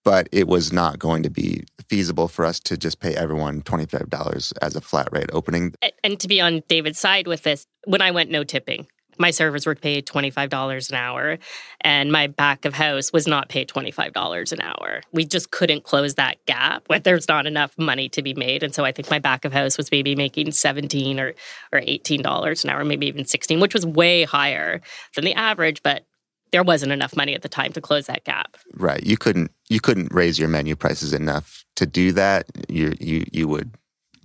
but 0.04 0.28
it 0.30 0.46
was 0.46 0.72
not 0.72 0.98
going 0.98 1.22
to 1.22 1.30
be 1.30 1.64
feasible 1.88 2.28
for 2.28 2.44
us 2.44 2.60
to 2.60 2.76
just 2.76 3.00
pay 3.00 3.14
everyone 3.14 3.62
twenty 3.62 3.86
five 3.86 4.10
dollars 4.10 4.52
as 4.60 4.76
a 4.76 4.80
flat 4.80 5.08
rate 5.12 5.30
opening. 5.32 5.74
And 6.02 6.20
to 6.20 6.28
be 6.28 6.40
on 6.40 6.62
David's 6.68 6.98
side 6.98 7.26
with 7.26 7.42
this, 7.42 7.66
when 7.86 8.02
I 8.02 8.10
went 8.10 8.30
no 8.30 8.44
tipping, 8.44 8.86
my 9.18 9.30
servers 9.30 9.66
were 9.66 9.74
paid 9.74 10.06
$25 10.06 10.90
an 10.90 10.96
hour 10.96 11.38
and 11.80 12.10
my 12.10 12.26
back 12.26 12.64
of 12.64 12.74
house 12.74 13.12
was 13.12 13.26
not 13.26 13.48
paid 13.48 13.68
$25 13.68 14.52
an 14.52 14.60
hour. 14.60 15.02
We 15.12 15.24
just 15.24 15.50
couldn't 15.50 15.84
close 15.84 16.14
that 16.14 16.44
gap 16.46 16.84
when 16.86 17.02
there's 17.02 17.28
not 17.28 17.46
enough 17.46 17.76
money 17.78 18.08
to 18.10 18.22
be 18.22 18.34
made. 18.34 18.62
And 18.62 18.74
so 18.74 18.84
I 18.84 18.92
think 18.92 19.10
my 19.10 19.18
back 19.18 19.44
of 19.44 19.52
house 19.52 19.76
was 19.76 19.90
maybe 19.90 20.14
making 20.14 20.52
17 20.52 21.20
or 21.20 21.34
or 21.72 21.80
$18 21.80 22.64
an 22.64 22.70
hour, 22.70 22.84
maybe 22.84 23.06
even 23.06 23.24
16, 23.24 23.60
which 23.60 23.74
was 23.74 23.86
way 23.86 24.24
higher 24.24 24.80
than 25.14 25.24
the 25.24 25.34
average, 25.34 25.82
but 25.82 26.04
there 26.52 26.62
wasn't 26.62 26.92
enough 26.92 27.16
money 27.16 27.34
at 27.34 27.42
the 27.42 27.48
time 27.48 27.72
to 27.72 27.80
close 27.80 28.06
that 28.06 28.22
gap. 28.24 28.56
Right. 28.74 29.04
You 29.04 29.16
couldn't 29.16 29.50
you 29.68 29.80
couldn't 29.80 30.12
raise 30.12 30.38
your 30.38 30.48
menu 30.48 30.76
prices 30.76 31.12
enough 31.12 31.64
to 31.76 31.84
do 31.84 32.12
that. 32.12 32.46
You 32.68 32.94
you 33.00 33.24
you 33.32 33.48
would 33.48 33.74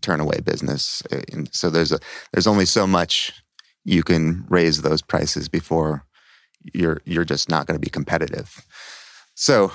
turn 0.01 0.19
away 0.19 0.39
business. 0.41 1.01
And 1.33 1.49
so 1.53 1.69
there's 1.69 1.91
a 1.91 1.99
there's 2.31 2.47
only 2.47 2.65
so 2.65 2.85
much 2.85 3.33
you 3.89 4.03
can 4.03 4.45
raise 4.49 4.81
those 4.81 5.01
prices 5.01 5.49
before 5.49 6.05
you're 6.73 7.01
you're 7.05 7.25
just 7.25 7.49
not 7.49 7.65
going 7.65 7.75
to 7.75 7.81
be 7.81 7.89
competitive. 7.89 8.63
So 9.35 9.71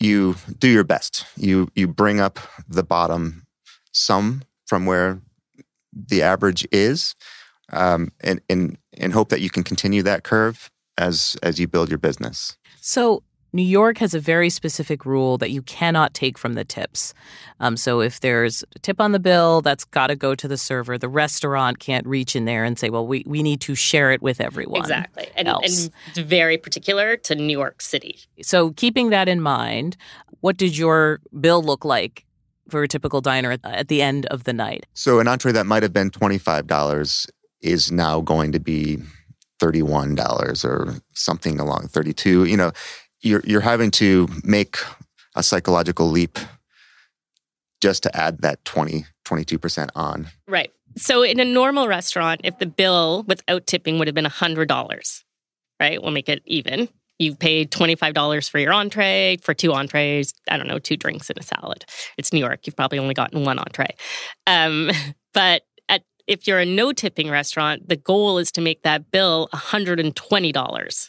you 0.00 0.36
do 0.58 0.68
your 0.68 0.84
best. 0.84 1.24
You 1.36 1.68
you 1.74 1.86
bring 1.86 2.20
up 2.20 2.38
the 2.68 2.82
bottom 2.82 3.46
some 3.92 4.42
from 4.66 4.84
where 4.84 5.20
the 5.92 6.22
average 6.22 6.66
is, 6.72 7.14
um, 7.72 8.12
and 8.20 8.40
and 8.48 8.78
and 8.98 9.12
hope 9.12 9.28
that 9.28 9.40
you 9.40 9.50
can 9.50 9.62
continue 9.62 10.02
that 10.02 10.24
curve 10.24 10.70
as 10.98 11.36
as 11.42 11.60
you 11.60 11.68
build 11.68 11.88
your 11.88 11.98
business. 11.98 12.56
So 12.80 13.22
New 13.52 13.62
York 13.62 13.98
has 13.98 14.14
a 14.14 14.20
very 14.20 14.50
specific 14.50 15.06
rule 15.06 15.38
that 15.38 15.50
you 15.50 15.62
cannot 15.62 16.14
take 16.14 16.36
from 16.36 16.54
the 16.54 16.64
tips. 16.64 17.14
Um, 17.60 17.76
so 17.76 18.00
if 18.00 18.20
there's 18.20 18.64
a 18.74 18.78
tip 18.80 19.00
on 19.00 19.12
the 19.12 19.18
bill, 19.18 19.62
that's 19.62 19.84
got 19.84 20.08
to 20.08 20.16
go 20.16 20.34
to 20.34 20.48
the 20.48 20.56
server. 20.56 20.98
The 20.98 21.08
restaurant 21.08 21.78
can't 21.78 22.06
reach 22.06 22.36
in 22.36 22.44
there 22.44 22.64
and 22.64 22.78
say, 22.78 22.90
"Well, 22.90 23.06
we, 23.06 23.24
we 23.26 23.42
need 23.42 23.60
to 23.62 23.74
share 23.74 24.12
it 24.12 24.20
with 24.20 24.40
everyone." 24.40 24.80
Exactly, 24.80 25.28
and, 25.36 25.48
else. 25.48 25.84
and 25.84 25.92
it's 26.08 26.18
very 26.18 26.58
particular 26.58 27.16
to 27.16 27.34
New 27.34 27.56
York 27.56 27.80
City. 27.80 28.20
So 28.42 28.72
keeping 28.72 29.10
that 29.10 29.28
in 29.28 29.40
mind, 29.40 29.96
what 30.40 30.56
did 30.56 30.76
your 30.76 31.20
bill 31.40 31.62
look 31.62 31.84
like 31.84 32.24
for 32.68 32.82
a 32.82 32.88
typical 32.88 33.20
diner 33.20 33.52
at, 33.52 33.64
at 33.64 33.88
the 33.88 34.02
end 34.02 34.26
of 34.26 34.44
the 34.44 34.52
night? 34.52 34.86
So 34.94 35.20
an 35.20 35.28
entree 35.28 35.52
that 35.52 35.66
might 35.66 35.82
have 35.82 35.92
been 35.92 36.10
twenty 36.10 36.38
five 36.38 36.66
dollars 36.66 37.26
is 37.62 37.90
now 37.90 38.20
going 38.20 38.52
to 38.52 38.60
be 38.60 38.98
$31 39.58 40.64
or 40.64 41.00
something 41.14 41.58
along 41.58 41.88
32 41.88 42.44
you 42.44 42.56
know 42.56 42.70
you're 43.20 43.42
you're 43.44 43.60
having 43.60 43.90
to 43.92 44.28
make 44.44 44.78
a 45.34 45.42
psychological 45.42 46.08
leap 46.08 46.38
just 47.82 48.02
to 48.02 48.16
add 48.16 48.40
that 48.42 48.64
20 48.64 49.04
22% 49.24 49.90
on 49.94 50.28
Right. 50.48 50.70
So 50.96 51.22
in 51.22 51.40
a 51.40 51.44
normal 51.44 51.88
restaurant, 51.88 52.40
if 52.42 52.58
the 52.58 52.66
bill 52.66 53.24
without 53.26 53.66
tipping 53.66 53.98
would 53.98 54.08
have 54.08 54.14
been 54.14 54.24
$100, 54.24 55.24
right? 55.78 56.02
We'll 56.02 56.10
make 56.10 56.28
it 56.28 56.42
even. 56.46 56.88
You've 57.18 57.38
paid 57.38 57.70
$25 57.70 58.48
for 58.48 58.58
your 58.58 58.72
entree, 58.72 59.38
for 59.42 59.54
two 59.54 59.72
entrees, 59.72 60.32
I 60.50 60.56
don't 60.56 60.68
know, 60.68 60.78
two 60.78 60.96
drinks 60.96 61.28
and 61.30 61.38
a 61.38 61.42
salad. 61.42 61.84
It's 62.16 62.32
New 62.32 62.38
York. 62.38 62.66
You've 62.66 62.76
probably 62.76 62.98
only 62.98 63.14
gotten 63.14 63.44
one 63.44 63.58
entree. 63.58 63.94
Um, 64.46 64.90
but 65.34 65.62
at, 65.88 66.02
if 66.26 66.46
you're 66.46 66.58
a 66.58 66.66
no 66.66 66.92
tipping 66.92 67.30
restaurant, 67.30 67.88
the 67.88 67.96
goal 67.96 68.38
is 68.38 68.50
to 68.52 68.60
make 68.60 68.82
that 68.82 69.10
bill 69.10 69.48
$120. 69.52 71.08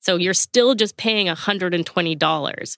So 0.00 0.16
you're 0.16 0.34
still 0.34 0.74
just 0.74 0.96
paying 0.96 1.26
$120. 1.26 2.76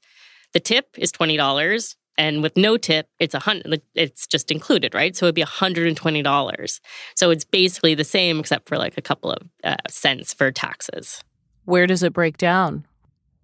The 0.52 0.60
tip 0.60 0.86
is 0.98 1.12
$20 1.12 1.94
and 2.18 2.42
with 2.42 2.56
no 2.56 2.76
tip 2.76 3.08
it's 3.18 3.34
a 3.34 3.38
hundred 3.38 3.80
it's 3.94 4.26
just 4.26 4.50
included 4.50 4.94
right 4.94 5.16
so 5.16 5.26
it'd 5.26 5.34
be 5.34 5.42
$120 5.42 6.80
so 7.14 7.30
it's 7.30 7.44
basically 7.44 7.94
the 7.94 8.04
same 8.04 8.40
except 8.40 8.68
for 8.68 8.76
like 8.76 8.98
a 8.98 9.02
couple 9.02 9.30
of 9.32 9.48
uh, 9.64 9.76
cents 9.88 10.34
for 10.34 10.50
taxes 10.52 11.22
Where 11.64 11.86
does 11.86 12.02
it 12.02 12.12
break 12.12 12.36
down? 12.36 12.84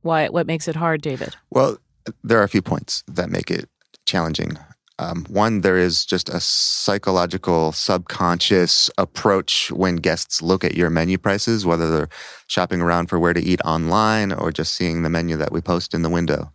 Why? 0.02 0.28
What 0.28 0.46
makes 0.46 0.68
it 0.68 0.76
hard, 0.76 1.00
David? 1.00 1.34
well 1.50 1.78
there 2.22 2.38
are 2.38 2.44
a 2.44 2.48
few 2.48 2.62
points 2.62 3.02
that 3.08 3.30
make 3.30 3.50
it 3.50 3.68
challenging 4.04 4.58
um, 4.98 5.26
one 5.28 5.60
there 5.60 5.76
is 5.76 6.04
just 6.06 6.28
a 6.28 6.40
psychological 6.40 7.72
subconscious 7.72 8.90
approach 8.96 9.70
when 9.72 9.96
guests 9.96 10.40
look 10.40 10.64
at 10.64 10.74
your 10.74 10.90
menu 10.90 11.18
prices 11.18 11.66
whether 11.66 11.90
they're 11.90 12.08
shopping 12.46 12.80
around 12.80 13.08
for 13.08 13.18
where 13.18 13.34
to 13.34 13.42
eat 13.42 13.60
online 13.64 14.32
or 14.32 14.50
just 14.50 14.74
seeing 14.74 15.02
the 15.02 15.10
menu 15.10 15.36
that 15.36 15.52
we 15.52 15.60
post 15.60 15.94
in 15.94 16.02
the 16.02 16.10
window 16.10 16.50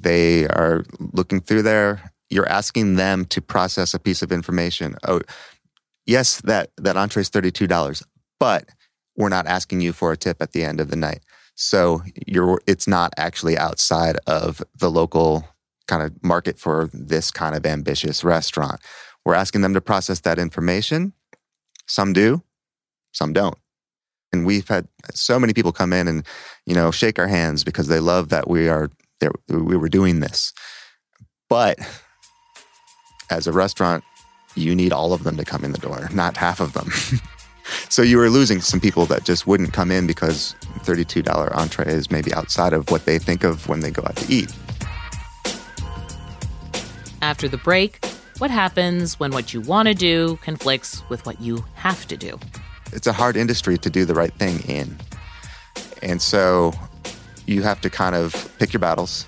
they 0.00 0.46
are 0.48 0.84
looking 0.98 1.40
through 1.40 1.62
there. 1.62 2.12
You're 2.30 2.48
asking 2.48 2.96
them 2.96 3.24
to 3.26 3.40
process 3.40 3.94
a 3.94 3.98
piece 3.98 4.22
of 4.22 4.32
information. 4.32 4.96
Oh, 5.06 5.20
yes, 6.06 6.40
that 6.42 6.70
that 6.76 6.96
entree 6.96 7.22
is 7.22 7.28
thirty 7.28 7.50
two 7.50 7.66
dollars, 7.66 8.02
but 8.38 8.68
we're 9.16 9.28
not 9.28 9.46
asking 9.46 9.80
you 9.80 9.92
for 9.92 10.12
a 10.12 10.16
tip 10.16 10.40
at 10.40 10.52
the 10.52 10.62
end 10.62 10.80
of 10.80 10.90
the 10.90 10.96
night. 10.96 11.20
So 11.54 12.02
you're 12.26 12.60
it's 12.66 12.86
not 12.86 13.12
actually 13.16 13.56
outside 13.56 14.18
of 14.26 14.62
the 14.78 14.90
local 14.90 15.46
kind 15.88 16.02
of 16.02 16.12
market 16.22 16.58
for 16.58 16.88
this 16.92 17.30
kind 17.30 17.56
of 17.56 17.66
ambitious 17.66 18.22
restaurant. 18.22 18.80
We're 19.24 19.34
asking 19.34 19.62
them 19.62 19.74
to 19.74 19.80
process 19.80 20.20
that 20.20 20.38
information. 20.38 21.12
Some 21.86 22.12
do, 22.12 22.42
some 23.12 23.32
don't. 23.32 23.58
And 24.32 24.46
we've 24.46 24.68
had 24.68 24.86
so 25.12 25.40
many 25.40 25.54
people 25.54 25.72
come 25.72 25.92
in 25.92 26.06
and, 26.06 26.24
you 26.66 26.74
know, 26.74 26.90
shake 26.90 27.18
our 27.18 27.26
hands 27.26 27.64
because 27.64 27.88
they 27.88 27.98
love 27.98 28.28
that 28.28 28.48
we 28.48 28.68
are 28.68 28.90
that 29.20 29.32
we 29.48 29.76
were 29.76 29.88
doing 29.88 30.20
this. 30.20 30.52
But 31.48 31.78
as 33.30 33.46
a 33.46 33.52
restaurant, 33.52 34.04
you 34.54 34.74
need 34.74 34.92
all 34.92 35.12
of 35.12 35.24
them 35.24 35.36
to 35.36 35.44
come 35.44 35.64
in 35.64 35.72
the 35.72 35.78
door, 35.78 36.08
not 36.12 36.36
half 36.36 36.60
of 36.60 36.72
them. 36.74 36.90
so 37.88 38.02
you 38.02 38.18
were 38.18 38.30
losing 38.30 38.60
some 38.60 38.80
people 38.80 39.06
that 39.06 39.24
just 39.24 39.46
wouldn't 39.46 39.72
come 39.72 39.90
in 39.90 40.06
because 40.06 40.54
$32 40.80 41.54
entree 41.54 41.86
is 41.86 42.10
maybe 42.10 42.32
outside 42.34 42.72
of 42.72 42.90
what 42.90 43.04
they 43.06 43.18
think 43.18 43.44
of 43.44 43.68
when 43.68 43.80
they 43.80 43.90
go 43.90 44.02
out 44.02 44.16
to 44.16 44.32
eat. 44.32 44.52
After 47.20 47.48
the 47.48 47.58
break, 47.58 48.04
what 48.38 48.50
happens 48.50 49.18
when 49.18 49.32
what 49.32 49.52
you 49.52 49.60
want 49.60 49.88
to 49.88 49.94
do 49.94 50.38
conflicts 50.42 51.02
with 51.08 51.26
what 51.26 51.40
you 51.40 51.64
have 51.74 52.06
to 52.08 52.16
do? 52.16 52.38
It's 52.92 53.06
a 53.06 53.12
hard 53.12 53.36
industry 53.36 53.76
to 53.78 53.90
do 53.90 54.04
the 54.04 54.14
right 54.14 54.32
thing 54.34 54.60
in. 54.60 54.96
And 56.02 56.22
so 56.22 56.72
you 57.46 57.62
have 57.62 57.80
to 57.80 57.90
kind 57.90 58.14
of 58.14 58.54
pick 58.58 58.72
your 58.72 58.80
battles 58.80 59.26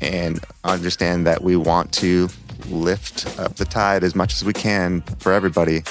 and 0.00 0.38
understand 0.62 1.26
that 1.26 1.42
we 1.42 1.56
want 1.56 1.92
to 1.94 2.28
lift 2.68 3.38
up 3.38 3.56
the 3.56 3.64
tide 3.64 4.04
as 4.04 4.14
much 4.14 4.34
as 4.34 4.44
we 4.44 4.52
can 4.52 5.00
for 5.18 5.32
everybody. 5.32 5.82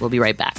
We'll 0.00 0.10
be 0.10 0.18
right 0.18 0.36
back. 0.36 0.58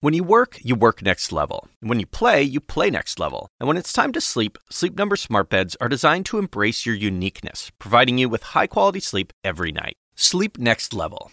When 0.00 0.14
you 0.14 0.22
work, 0.22 0.60
you 0.62 0.76
work 0.76 1.02
next 1.02 1.32
level. 1.32 1.68
When 1.80 1.98
you 1.98 2.06
play, 2.06 2.40
you 2.40 2.60
play 2.60 2.88
next 2.88 3.18
level. 3.18 3.48
And 3.58 3.66
when 3.66 3.76
it's 3.76 3.92
time 3.92 4.12
to 4.12 4.20
sleep, 4.20 4.56
Sleep 4.70 4.96
Number 4.96 5.16
smart 5.16 5.50
beds 5.50 5.76
are 5.80 5.88
designed 5.88 6.24
to 6.26 6.38
embrace 6.38 6.86
your 6.86 6.94
uniqueness, 6.94 7.72
providing 7.80 8.16
you 8.16 8.28
with 8.28 8.54
high-quality 8.54 9.00
sleep 9.00 9.32
every 9.42 9.72
night. 9.72 9.96
Sleep 10.14 10.56
next 10.56 10.94
level. 10.94 11.32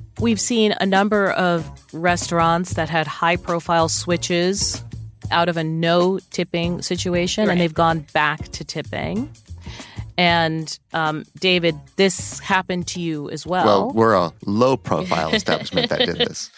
we've 0.21 0.39
seen 0.39 0.73
a 0.79 0.85
number 0.85 1.31
of 1.31 1.69
restaurants 1.93 2.75
that 2.75 2.89
had 2.89 3.07
high 3.07 3.35
profile 3.35 3.89
switches 3.89 4.83
out 5.31 5.49
of 5.49 5.57
a 5.57 5.63
no 5.63 6.19
tipping 6.29 6.81
situation 6.81 7.45
Right. 7.47 7.53
and 7.53 7.61
they've 7.61 7.73
gone 7.73 8.05
back 8.13 8.49
to 8.49 8.63
tipping. 8.63 9.29
And 10.17 10.77
um, 10.93 11.23
David, 11.39 11.75
this 11.95 12.39
happened 12.39 12.87
to 12.89 12.99
you 13.01 13.29
as 13.29 13.47
well. 13.47 13.65
Well, 13.65 13.91
we're 13.93 14.13
a 14.13 14.31
low 14.45 14.77
profile 14.77 15.29
establishment 15.33 15.89
that 15.89 15.99
did 15.99 16.17
this. 16.17 16.51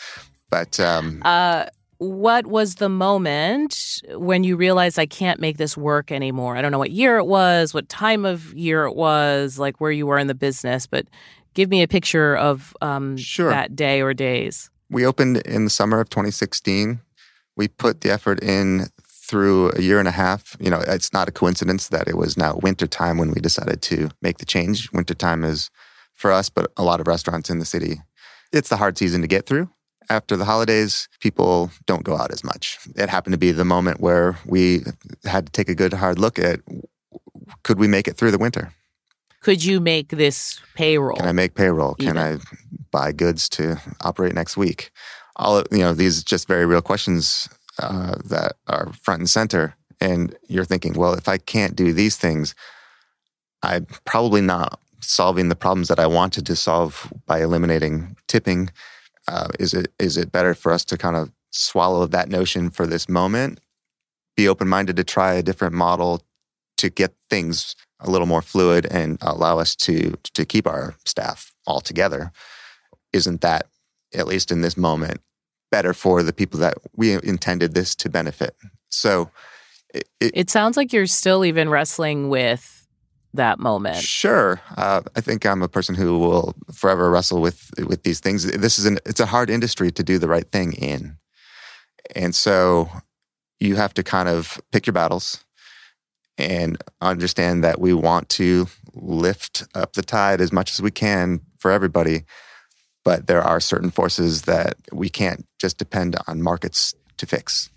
But 0.49 0.79
um, 0.79 1.21
uh, 1.23 1.65
what 1.99 2.47
was 2.47 2.75
the 2.75 2.89
moment 2.89 4.01
when 4.09 4.43
you 4.43 4.57
realized 4.57 4.99
I 4.99 5.05
can't 5.05 5.39
make 5.39 5.57
this 5.57 5.77
work 5.77 6.11
anymore? 6.11 6.57
I 6.57 6.61
don't 6.61 6.71
know 6.71 6.79
what 6.79 6.91
year 6.91 7.17
it 7.17 7.25
was, 7.25 7.73
what 7.73 7.87
time 7.87 8.25
of 8.25 8.53
year 8.53 8.85
it 8.85 8.95
was, 8.95 9.57
like 9.57 9.79
where 9.79 9.91
you 9.91 10.05
were 10.07 10.17
in 10.17 10.27
the 10.27 10.35
business, 10.35 10.85
but 10.87 11.05
Give 11.53 11.69
me 11.69 11.83
a 11.83 11.87
picture 11.87 12.35
of 12.35 12.75
um, 12.81 13.17
Sure. 13.17 13.49
that 13.49 13.75
day 13.75 14.01
or 14.01 14.13
days. 14.13 14.69
We 14.89 15.05
opened 15.05 15.37
in 15.37 15.63
the 15.65 15.69
summer 15.69 15.99
of 15.99 16.09
2016. 16.09 16.99
We 17.55 17.67
put 17.67 18.01
the 18.01 18.11
effort 18.11 18.41
in 18.43 18.87
through 19.07 19.71
a 19.71 19.81
year 19.81 19.99
and 19.99 20.07
a 20.07 20.11
half. 20.11 20.55
You 20.59 20.69
know, 20.69 20.81
it's 20.85 21.13
not 21.13 21.27
a 21.27 21.31
coincidence 21.31 21.87
that 21.87 22.07
it 22.07 22.17
was 22.17 22.37
now 22.37 22.59
winter 22.61 22.87
time 22.87 23.17
when 23.17 23.31
we 23.31 23.41
decided 23.41 23.81
to 23.83 24.09
make 24.21 24.37
the 24.37 24.45
change. 24.45 24.91
Winter 24.91 25.13
time 25.13 25.43
is 25.43 25.69
for 26.13 26.31
us, 26.31 26.49
but 26.49 26.71
a 26.77 26.83
lot 26.83 26.99
of 26.99 27.07
restaurants 27.07 27.49
in 27.49 27.59
the 27.59 27.65
city. 27.65 28.01
It's 28.51 28.69
the 28.69 28.77
hard 28.77 28.97
season 28.97 29.21
to 29.21 29.27
get 29.27 29.45
through. 29.45 29.69
After 30.09 30.35
the 30.35 30.45
holidays, 30.45 31.07
people 31.21 31.71
don't 31.85 32.03
go 32.03 32.17
out 32.17 32.31
as 32.31 32.43
much. 32.43 32.77
It 32.95 33.09
happened 33.09 33.33
to 33.33 33.37
be 33.37 33.51
the 33.51 33.65
moment 33.65 34.01
where 34.01 34.37
we 34.45 34.81
had 35.23 35.45
to 35.47 35.51
take 35.51 35.69
a 35.69 35.75
good 35.75 35.93
hard 35.93 36.19
look 36.19 36.37
at 36.37 36.59
could 37.63 37.79
we 37.79 37.87
make 37.87 38.07
it 38.07 38.17
through 38.17 38.31
the 38.31 38.37
winter? 38.37 38.73
Could 39.43 39.63
you 39.63 39.81
make 39.81 40.07
this 40.07 40.61
payroll? 40.73 41.17
Can 41.17 41.27
I 41.27 41.33
make 41.33 41.53
payroll? 41.53 41.95
Can 41.95 42.17
I 42.17 42.37
buy 42.91 43.11
goods 43.11 43.49
to 43.49 43.77
operate 43.99 44.33
next 44.33 44.55
week? 44.55 44.91
All 45.35 45.57
of, 45.57 45.67
you 45.69 45.79
know, 45.79 45.93
these 45.93 46.23
just 46.23 46.47
very 46.47 46.65
real 46.65 46.81
questions 46.81 47.49
uh, 47.77 48.15
that 48.25 48.53
are 48.67 48.93
front 48.93 49.19
and 49.19 49.29
center. 49.29 49.75
And 49.99 50.33
you're 50.47 50.63
thinking, 50.63 50.93
well, 50.93 51.13
if 51.13 51.27
I 51.27 51.37
can't 51.37 51.75
do 51.75 51.91
these 51.91 52.15
things, 52.15 52.55
I'm 53.61 53.85
probably 54.05 54.39
not 54.39 54.79
solving 55.01 55.49
the 55.49 55.55
problems 55.55 55.89
that 55.89 55.99
I 55.99 56.07
wanted 56.07 56.45
to 56.45 56.55
solve 56.55 57.11
by 57.25 57.41
eliminating 57.41 58.15
tipping. 58.29 58.69
Uh, 59.27 59.49
is 59.59 59.73
it 59.73 59.91
is 59.99 60.15
it 60.15 60.31
better 60.31 60.53
for 60.53 60.71
us 60.71 60.85
to 60.85 60.97
kind 60.97 61.17
of 61.17 61.31
swallow 61.51 62.07
that 62.07 62.29
notion 62.29 62.69
for 62.69 62.87
this 62.87 63.09
moment, 63.09 63.59
be 64.37 64.47
open 64.47 64.69
minded 64.69 64.95
to 64.95 65.03
try 65.03 65.33
a 65.33 65.43
different 65.43 65.73
model 65.73 66.21
to 66.77 66.89
get 66.89 67.13
things 67.29 67.75
a 68.03 68.09
little 68.09 68.27
more 68.27 68.41
fluid 68.41 68.85
and 68.85 69.17
allow 69.21 69.59
us 69.59 69.75
to 69.75 70.15
to 70.33 70.45
keep 70.45 70.67
our 70.67 70.95
staff 71.05 71.53
all 71.65 71.81
together? 71.81 72.31
Isn't 73.11 73.41
that 73.41 73.67
at 74.13 74.27
least 74.27 74.51
in 74.51 74.61
this 74.61 74.77
moment 74.77 75.21
better 75.71 75.93
for 75.93 76.21
the 76.21 76.33
people 76.33 76.59
that 76.59 76.77
we 76.95 77.13
intended 77.13 77.73
this 77.73 77.95
to 77.95 78.09
benefit? 78.09 78.55
So 78.89 79.31
it, 79.93 80.07
it, 80.19 80.31
It 80.35 80.49
sounds 80.49 80.77
like 80.77 80.93
you're 80.93 81.07
still 81.07 81.45
even 81.45 81.69
wrestling 81.69 82.29
with 82.29 82.87
that 83.33 83.59
moment. 83.59 83.97
Sure, 83.97 84.61
uh, 84.77 85.01
I 85.15 85.21
think 85.21 85.45
I'm 85.45 85.63
a 85.63 85.67
person 85.67 85.95
who 85.95 86.19
will 86.19 86.55
forever 86.71 87.09
wrestle 87.09 87.41
with 87.41 87.71
with 87.87 88.03
these 88.03 88.19
things. 88.19 88.45
This 88.45 88.77
is 88.77 88.85
an 88.85 88.99
it's 89.05 89.19
a 89.19 89.25
hard 89.25 89.49
industry 89.49 89.91
to 89.91 90.03
do 90.03 90.19
the 90.19 90.27
right 90.27 90.49
thing 90.51 90.73
in, 90.73 91.17
and 92.15 92.35
so 92.35 92.89
you 93.59 93.75
have 93.75 93.93
to 93.95 94.03
kind 94.03 94.29
of 94.29 94.61
pick 94.71 94.85
your 94.85 94.93
battles 94.93 95.43
and 96.37 96.77
understand 97.01 97.63
that 97.63 97.79
we 97.79 97.93
want 97.93 98.29
to 98.29 98.67
lift 98.93 99.63
up 99.75 99.93
the 99.93 100.01
tide 100.01 100.41
as 100.41 100.51
much 100.51 100.71
as 100.71 100.81
we 100.81 100.91
can 100.91 101.41
for 101.59 101.71
everybody, 101.71 102.23
but 103.03 103.27
there 103.27 103.41
are 103.41 103.59
certain 103.59 103.91
forces 103.91 104.43
that 104.43 104.75
we 104.91 105.09
can't 105.09 105.45
just 105.59 105.77
depend 105.77 106.15
on 106.27 106.41
markets 106.41 106.93
to 107.17 107.25
fix. 107.25 107.69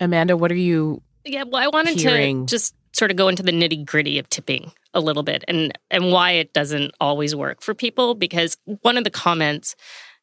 Amanda, 0.00 0.36
what 0.36 0.52
are 0.52 0.56
you 0.56 1.02
Yeah, 1.24 1.44
well, 1.44 1.62
I 1.62 1.68
wanted 1.68 1.98
Hearing- 1.98 2.46
to 2.46 2.50
just 2.50 2.74
sort 2.92 3.10
of 3.10 3.16
go 3.16 3.28
into 3.28 3.42
the 3.42 3.52
nitty 3.52 3.84
gritty 3.84 4.18
of 4.18 4.28
tipping 4.30 4.72
a 4.94 5.00
little 5.00 5.22
bit 5.22 5.44
and 5.48 5.76
and 5.90 6.10
why 6.12 6.32
it 6.32 6.52
doesn't 6.54 6.94
always 7.00 7.34
work 7.34 7.60
for 7.62 7.74
people. 7.74 8.14
Because 8.14 8.56
one 8.82 8.96
of 8.96 9.04
the 9.04 9.10
comments, 9.10 9.74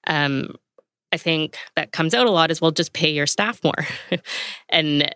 um, 0.08 0.56
I 1.12 1.18
think 1.18 1.58
that 1.76 1.92
comes 1.92 2.14
out 2.16 2.26
a 2.26 2.32
lot 2.32 2.50
is, 2.52 2.62
well, 2.62 2.72
just 2.72 2.94
pay 2.94 3.12
your 3.12 3.28
staff 3.28 3.64
more, 3.64 3.86
and 4.70 5.14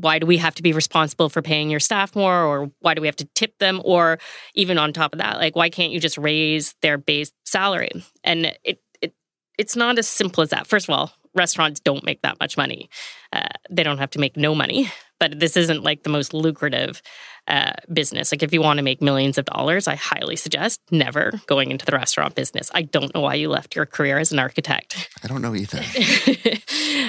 why 0.00 0.18
do 0.18 0.26
we 0.26 0.38
have 0.38 0.54
to 0.54 0.62
be 0.62 0.72
responsible 0.72 1.28
for 1.28 1.42
paying 1.42 1.70
your 1.70 1.80
staff 1.80 2.14
more, 2.14 2.44
or 2.44 2.70
why 2.80 2.94
do 2.94 3.00
we 3.00 3.08
have 3.08 3.16
to 3.16 3.28
tip 3.34 3.58
them, 3.58 3.80
or 3.84 4.18
even 4.54 4.78
on 4.78 4.92
top 4.92 5.12
of 5.12 5.18
that, 5.18 5.38
like 5.38 5.56
why 5.56 5.70
can't 5.70 5.92
you 5.92 6.00
just 6.00 6.18
raise 6.18 6.74
their 6.82 6.98
base 6.98 7.32
salary? 7.44 7.90
And 8.24 8.46
it 8.64 8.80
it 9.02 9.14
it's 9.58 9.76
not 9.76 9.98
as 9.98 10.06
simple 10.06 10.42
as 10.42 10.50
that. 10.50 10.66
First 10.66 10.88
of 10.88 10.94
all, 10.94 11.12
restaurants 11.34 11.80
don't 11.80 12.04
make 12.04 12.22
that 12.22 12.38
much 12.40 12.56
money. 12.56 12.88
Uh, 13.32 13.48
they 13.70 13.82
don't 13.82 13.98
have 13.98 14.10
to 14.10 14.18
make 14.18 14.36
no 14.36 14.54
money, 14.54 14.90
but 15.18 15.38
this 15.38 15.56
isn't 15.56 15.82
like 15.82 16.02
the 16.02 16.10
most 16.10 16.32
lucrative 16.32 17.02
uh, 17.48 17.72
business. 17.92 18.30
Like 18.30 18.42
if 18.42 18.52
you 18.52 18.60
want 18.60 18.76
to 18.76 18.82
make 18.82 19.00
millions 19.00 19.38
of 19.38 19.46
dollars, 19.46 19.88
I 19.88 19.94
highly 19.94 20.36
suggest 20.36 20.80
never 20.90 21.32
going 21.46 21.70
into 21.70 21.86
the 21.86 21.92
restaurant 21.92 22.34
business. 22.34 22.70
I 22.74 22.82
don't 22.82 23.14
know 23.14 23.22
why 23.22 23.34
you 23.34 23.48
left 23.48 23.74
your 23.74 23.86
career 23.86 24.18
as 24.18 24.32
an 24.32 24.38
architect. 24.38 25.08
I 25.24 25.28
don't 25.28 25.42
know 25.42 25.54
either. 25.54 25.82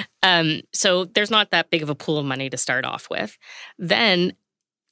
um, 0.22 0.62
so 0.72 1.04
there's 1.04 1.30
not 1.30 1.50
that 1.50 1.70
big 1.70 1.82
of 1.82 1.90
a 1.90 1.94
pool 1.94 2.18
of 2.18 2.24
money 2.24 2.48
to 2.50 2.56
start 2.56 2.84
off 2.84 3.08
with. 3.10 3.36
Then, 3.78 4.32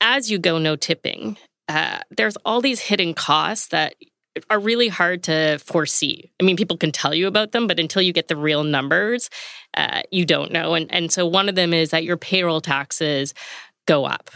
as 0.00 0.31
you 0.31 0.38
go 0.38 0.59
no 0.59 0.76
tipping, 0.76 1.38
uh, 1.68 2.00
there's 2.11 2.37
all 2.44 2.61
these 2.61 2.81
hidden 2.81 3.14
costs 3.14 3.68
that 3.68 3.94
are 4.51 4.59
really 4.59 4.88
hard 4.88 5.22
to 5.24 5.59
foresee. 5.59 6.31
I 6.40 6.44
mean, 6.44 6.57
people 6.57 6.77
can 6.77 6.92
tell 6.92 7.14
you 7.14 7.27
about 7.27 7.53
them, 7.53 7.66
but 7.66 7.79
until 7.79 8.03
you 8.03 8.12
get 8.12 8.29
the 8.29 8.37
real 8.37 8.64
numbers, 8.64 9.31
uh, 9.74 10.03
you 10.11 10.24
don't 10.24 10.53
know. 10.53 10.74
And 10.74 10.92
and 10.92 11.11
so 11.12 11.27
one 11.27 11.48
of 11.48 11.55
them 11.55 11.72
is 11.72 11.90
that 11.90 12.05
your 12.05 12.16
payroll 12.16 12.61
taxes 12.61 13.35
go 13.87 14.05
up 14.05 14.31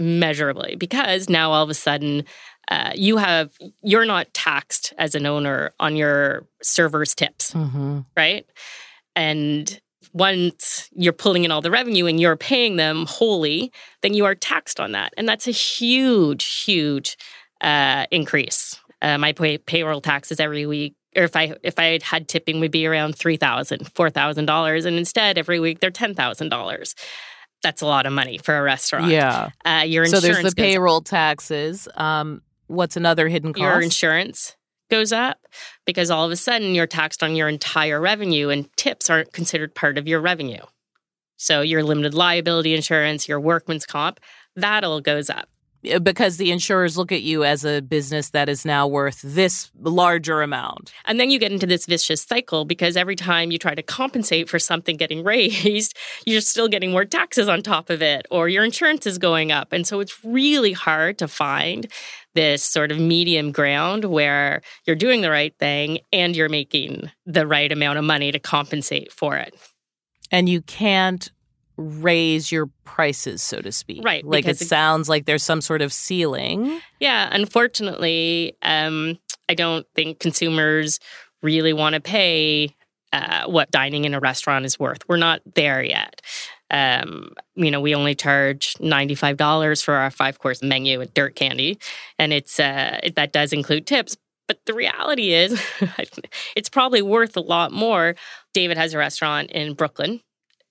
measurably 0.00 0.76
because 0.76 1.28
now 1.28 1.52
all 1.52 1.62
of 1.62 1.70
a 1.70 1.74
sudden 1.74 2.24
uh, 2.68 2.90
you 2.94 3.16
have 3.18 3.52
you're 3.82 4.06
not 4.06 4.32
taxed 4.34 4.92
as 4.98 5.14
an 5.14 5.26
owner 5.26 5.72
on 5.78 5.96
your 5.96 6.46
servers 6.62 7.14
tips 7.14 7.52
Mm-hmm. 7.52 8.00
right? 8.16 8.46
And 9.14 9.80
once 10.12 10.88
you're 10.92 11.12
pulling 11.12 11.44
in 11.44 11.50
all 11.50 11.60
the 11.60 11.70
revenue 11.70 12.06
and 12.06 12.20
you're 12.20 12.36
paying 12.36 12.76
them 12.76 13.06
wholly, 13.06 13.72
then 14.02 14.14
you 14.14 14.24
are 14.24 14.34
taxed 14.34 14.78
on 14.80 14.92
that. 14.92 15.12
And 15.16 15.28
that's 15.28 15.46
a 15.48 15.52
huge, 15.52 16.44
huge 16.64 17.16
uh, 17.60 18.06
increase. 18.10 18.78
Uh, 19.04 19.18
my 19.18 19.32
pay- 19.32 19.58
payroll 19.58 20.00
taxes 20.00 20.40
every 20.40 20.64
week, 20.66 20.94
or 21.14 21.24
if 21.24 21.36
I 21.36 21.54
if 21.62 21.78
I 21.78 21.98
had 22.02 22.26
tipping, 22.26 22.60
would 22.60 22.70
be 22.70 22.86
around 22.86 23.16
three 23.16 23.36
thousand, 23.36 23.92
four 23.94 24.08
thousand 24.10 24.46
dollars, 24.46 24.84
and 24.86 24.96
instead 24.96 25.36
every 25.38 25.60
week 25.60 25.80
they're 25.80 25.90
ten 25.90 26.14
thousand 26.14 26.48
dollars. 26.48 26.94
That's 27.62 27.82
a 27.82 27.86
lot 27.86 28.06
of 28.06 28.12
money 28.12 28.38
for 28.38 28.56
a 28.56 28.62
restaurant. 28.62 29.10
Yeah. 29.10 29.50
uh, 29.64 29.84
your 29.86 30.04
insurance 30.04 30.10
So 30.12 30.20
there's 30.20 30.36
the 30.38 30.42
goes 30.44 30.52
up. 30.52 30.56
payroll 30.56 31.00
taxes. 31.02 31.88
Um, 31.96 32.42
what's 32.66 32.96
another 32.96 33.28
hidden 33.28 33.52
cost? 33.52 33.60
your 33.62 33.80
insurance 33.80 34.56
goes 34.90 35.12
up 35.12 35.38
because 35.86 36.10
all 36.10 36.24
of 36.26 36.30
a 36.32 36.36
sudden 36.36 36.74
you're 36.74 36.86
taxed 36.86 37.22
on 37.22 37.34
your 37.36 37.48
entire 37.48 38.00
revenue 38.00 38.48
and 38.50 38.68
tips 38.76 39.08
aren't 39.10 39.32
considered 39.32 39.74
part 39.74 39.98
of 39.98 40.06
your 40.08 40.20
revenue. 40.20 40.62
So 41.36 41.60
your 41.62 41.82
limited 41.82 42.14
liability 42.14 42.74
insurance, 42.74 43.28
your 43.28 43.40
workman's 43.40 43.86
comp, 43.86 44.20
that 44.56 44.84
all 44.84 45.00
goes 45.00 45.28
up. 45.30 45.48
Uh, 45.92 45.98
because 45.98 46.36
the 46.36 46.50
insurers 46.50 46.96
look 46.96 47.12
at 47.12 47.22
you 47.22 47.44
as 47.44 47.64
a 47.64 47.80
business 47.80 48.30
that 48.30 48.48
is 48.48 48.64
now 48.64 48.86
worth 48.86 49.20
this 49.22 49.70
larger 49.80 50.42
amount. 50.42 50.92
And 51.04 51.18
then 51.18 51.30
you 51.30 51.38
get 51.38 51.52
into 51.52 51.66
this 51.66 51.86
vicious 51.86 52.22
cycle 52.22 52.64
because 52.64 52.96
every 52.96 53.16
time 53.16 53.50
you 53.50 53.58
try 53.58 53.74
to 53.74 53.82
compensate 53.82 54.48
for 54.48 54.58
something 54.58 54.96
getting 54.96 55.24
raised, 55.24 55.96
you're 56.26 56.40
still 56.40 56.68
getting 56.68 56.90
more 56.90 57.04
taxes 57.04 57.48
on 57.48 57.62
top 57.62 57.90
of 57.90 58.02
it, 58.02 58.26
or 58.30 58.48
your 58.48 58.64
insurance 58.64 59.06
is 59.06 59.18
going 59.18 59.52
up. 59.52 59.72
And 59.72 59.86
so 59.86 60.00
it's 60.00 60.24
really 60.24 60.72
hard 60.72 61.18
to 61.18 61.28
find 61.28 61.86
this 62.34 62.64
sort 62.64 62.90
of 62.90 62.98
medium 62.98 63.52
ground 63.52 64.04
where 64.04 64.60
you're 64.86 64.96
doing 64.96 65.20
the 65.20 65.30
right 65.30 65.56
thing 65.58 66.00
and 66.12 66.34
you're 66.34 66.48
making 66.48 67.10
the 67.26 67.46
right 67.46 67.70
amount 67.70 67.98
of 67.98 68.04
money 68.04 68.32
to 68.32 68.38
compensate 68.38 69.12
for 69.12 69.36
it. 69.36 69.54
And 70.30 70.48
you 70.48 70.62
can't 70.62 71.30
raise 71.76 72.52
your 72.52 72.66
prices, 72.84 73.42
so 73.42 73.60
to 73.60 73.72
speak. 73.72 74.04
Right, 74.04 74.24
Like 74.24 74.46
it 74.46 74.58
sounds 74.58 75.08
like 75.08 75.26
there's 75.26 75.42
some 75.42 75.60
sort 75.60 75.82
of 75.82 75.92
ceiling. 75.92 76.80
Yeah, 77.00 77.28
unfortunately, 77.32 78.56
um, 78.62 79.18
I 79.48 79.54
don't 79.54 79.86
think 79.94 80.20
consumers 80.20 81.00
really 81.42 81.72
want 81.72 81.94
to 81.94 82.00
pay 82.00 82.74
uh, 83.12 83.44
what 83.46 83.70
dining 83.70 84.04
in 84.04 84.14
a 84.14 84.20
restaurant 84.20 84.64
is 84.64 84.78
worth. 84.78 85.08
We're 85.08 85.16
not 85.16 85.40
there 85.54 85.82
yet. 85.82 86.20
Um, 86.70 87.32
you 87.54 87.70
know, 87.70 87.80
we 87.80 87.94
only 87.94 88.14
charge 88.14 88.74
ninety 88.80 89.14
five 89.14 89.36
dollars 89.36 89.82
for 89.82 89.94
our 89.94 90.10
five 90.10 90.38
course 90.38 90.62
menu 90.62 91.00
at 91.00 91.14
Dirt 91.14 91.36
Candy, 91.36 91.78
and 92.18 92.32
it's 92.32 92.58
uh, 92.58 92.98
it, 93.02 93.14
that 93.16 93.32
does 93.32 93.52
include 93.52 93.86
tips. 93.86 94.16
But 94.48 94.58
the 94.66 94.74
reality 94.74 95.32
is, 95.32 95.62
it's 96.56 96.68
probably 96.68 97.02
worth 97.02 97.36
a 97.36 97.40
lot 97.40 97.72
more. 97.72 98.16
David 98.52 98.76
has 98.76 98.94
a 98.94 98.98
restaurant 98.98 99.50
in 99.50 99.74
Brooklyn. 99.74 100.20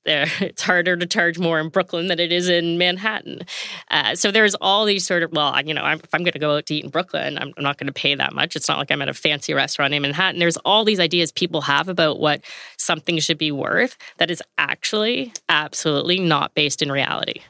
There, 0.05 0.27
it's 0.41 0.61
harder 0.61 0.95
to 0.97 1.05
charge 1.05 1.39
more 1.39 1.59
in 1.59 1.69
Brooklyn 1.69 2.07
than 2.07 2.19
it 2.19 2.31
is 2.31 2.49
in 2.49 2.77
Manhattan. 2.77 3.41
Uh, 3.89 4.15
so 4.15 4.31
there's 4.31 4.55
all 4.55 4.85
these 4.85 5.05
sort 5.05 5.23
of 5.23 5.31
well, 5.31 5.59
you 5.65 5.73
know, 5.73 5.83
I'm, 5.83 5.99
if 5.99 6.13
I'm 6.13 6.23
going 6.23 6.33
to 6.33 6.39
go 6.39 6.57
out 6.57 6.65
to 6.67 6.75
eat 6.75 6.83
in 6.83 6.89
Brooklyn, 6.89 7.37
I'm, 7.37 7.53
I'm 7.57 7.63
not 7.63 7.77
going 7.77 7.87
to 7.87 7.93
pay 7.93 8.15
that 8.15 8.33
much. 8.33 8.55
It's 8.55 8.67
not 8.67 8.77
like 8.77 8.91
I'm 8.91 9.01
at 9.01 9.09
a 9.09 9.13
fancy 9.13 9.53
restaurant 9.53 9.93
in 9.93 10.01
Manhattan. 10.01 10.39
There's 10.39 10.57
all 10.57 10.83
these 10.83 10.99
ideas 10.99 11.31
people 11.31 11.61
have 11.61 11.89
about 11.89 12.19
what 12.19 12.41
something 12.77 13.19
should 13.19 13.37
be 13.37 13.51
worth 13.51 13.97
that 14.17 14.29
is 14.29 14.41
actually 14.57 15.33
absolutely 15.49 16.19
not 16.19 16.53
based 16.53 16.81
in 16.81 16.91
reality. 16.91 17.41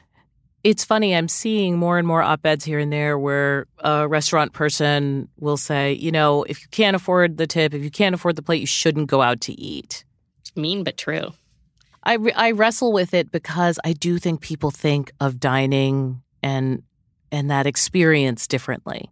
It's 0.64 0.82
funny, 0.82 1.14
I'm 1.14 1.28
seeing 1.28 1.76
more 1.76 1.98
and 1.98 2.08
more 2.08 2.22
op 2.22 2.46
eds 2.46 2.64
here 2.64 2.78
and 2.78 2.90
there 2.90 3.18
where 3.18 3.66
a 3.80 4.08
restaurant 4.08 4.54
person 4.54 5.28
will 5.38 5.58
say, 5.58 5.92
you 5.92 6.10
know, 6.10 6.42
if 6.44 6.62
you 6.62 6.68
can't 6.70 6.96
afford 6.96 7.36
the 7.36 7.46
tip, 7.46 7.74
if 7.74 7.84
you 7.84 7.90
can't 7.90 8.14
afford 8.14 8.36
the 8.36 8.42
plate, 8.42 8.62
you 8.62 8.66
shouldn't 8.66 9.10
go 9.10 9.20
out 9.20 9.42
to 9.42 9.52
eat. 9.52 10.06
Mean 10.56 10.82
but 10.82 10.96
true. 10.96 11.34
I, 12.04 12.18
I 12.34 12.50
wrestle 12.52 12.92
with 12.92 13.14
it 13.14 13.32
because 13.32 13.78
I 13.84 13.92
do 13.92 14.18
think 14.18 14.40
people 14.40 14.70
think 14.70 15.12
of 15.20 15.40
dining 15.40 16.22
and 16.42 16.82
and 17.32 17.50
that 17.50 17.66
experience 17.66 18.46
differently. 18.46 19.10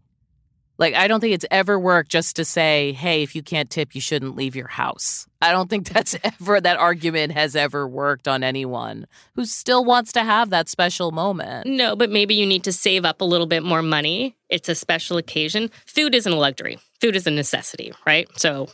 Like, 0.78 0.94
I 0.94 1.06
don't 1.06 1.20
think 1.20 1.34
it's 1.34 1.46
ever 1.50 1.78
worked 1.78 2.10
just 2.10 2.36
to 2.36 2.44
say, 2.44 2.92
hey, 2.92 3.22
if 3.22 3.36
you 3.36 3.42
can't 3.42 3.70
tip, 3.70 3.94
you 3.94 4.00
shouldn't 4.00 4.34
leave 4.34 4.56
your 4.56 4.68
house. 4.68 5.26
I 5.40 5.52
don't 5.52 5.70
think 5.70 5.88
that's 5.92 6.16
ever, 6.24 6.60
that 6.60 6.76
argument 6.76 7.32
has 7.32 7.54
ever 7.54 7.86
worked 7.86 8.26
on 8.26 8.42
anyone 8.42 9.06
who 9.34 9.44
still 9.44 9.84
wants 9.84 10.12
to 10.14 10.24
have 10.24 10.50
that 10.50 10.68
special 10.68 11.12
moment. 11.12 11.66
No, 11.66 11.94
but 11.94 12.10
maybe 12.10 12.34
you 12.34 12.46
need 12.46 12.64
to 12.64 12.72
save 12.72 13.04
up 13.04 13.20
a 13.20 13.24
little 13.24 13.46
bit 13.46 13.62
more 13.62 13.82
money. 13.82 14.36
It's 14.48 14.68
a 14.68 14.74
special 14.74 15.18
occasion. 15.18 15.70
Food 15.86 16.14
isn't 16.14 16.32
a 16.32 16.36
luxury, 16.36 16.78
food 17.00 17.16
is 17.16 17.26
a 17.26 17.30
necessity, 17.30 17.92
right? 18.06 18.26
So, 18.36 18.68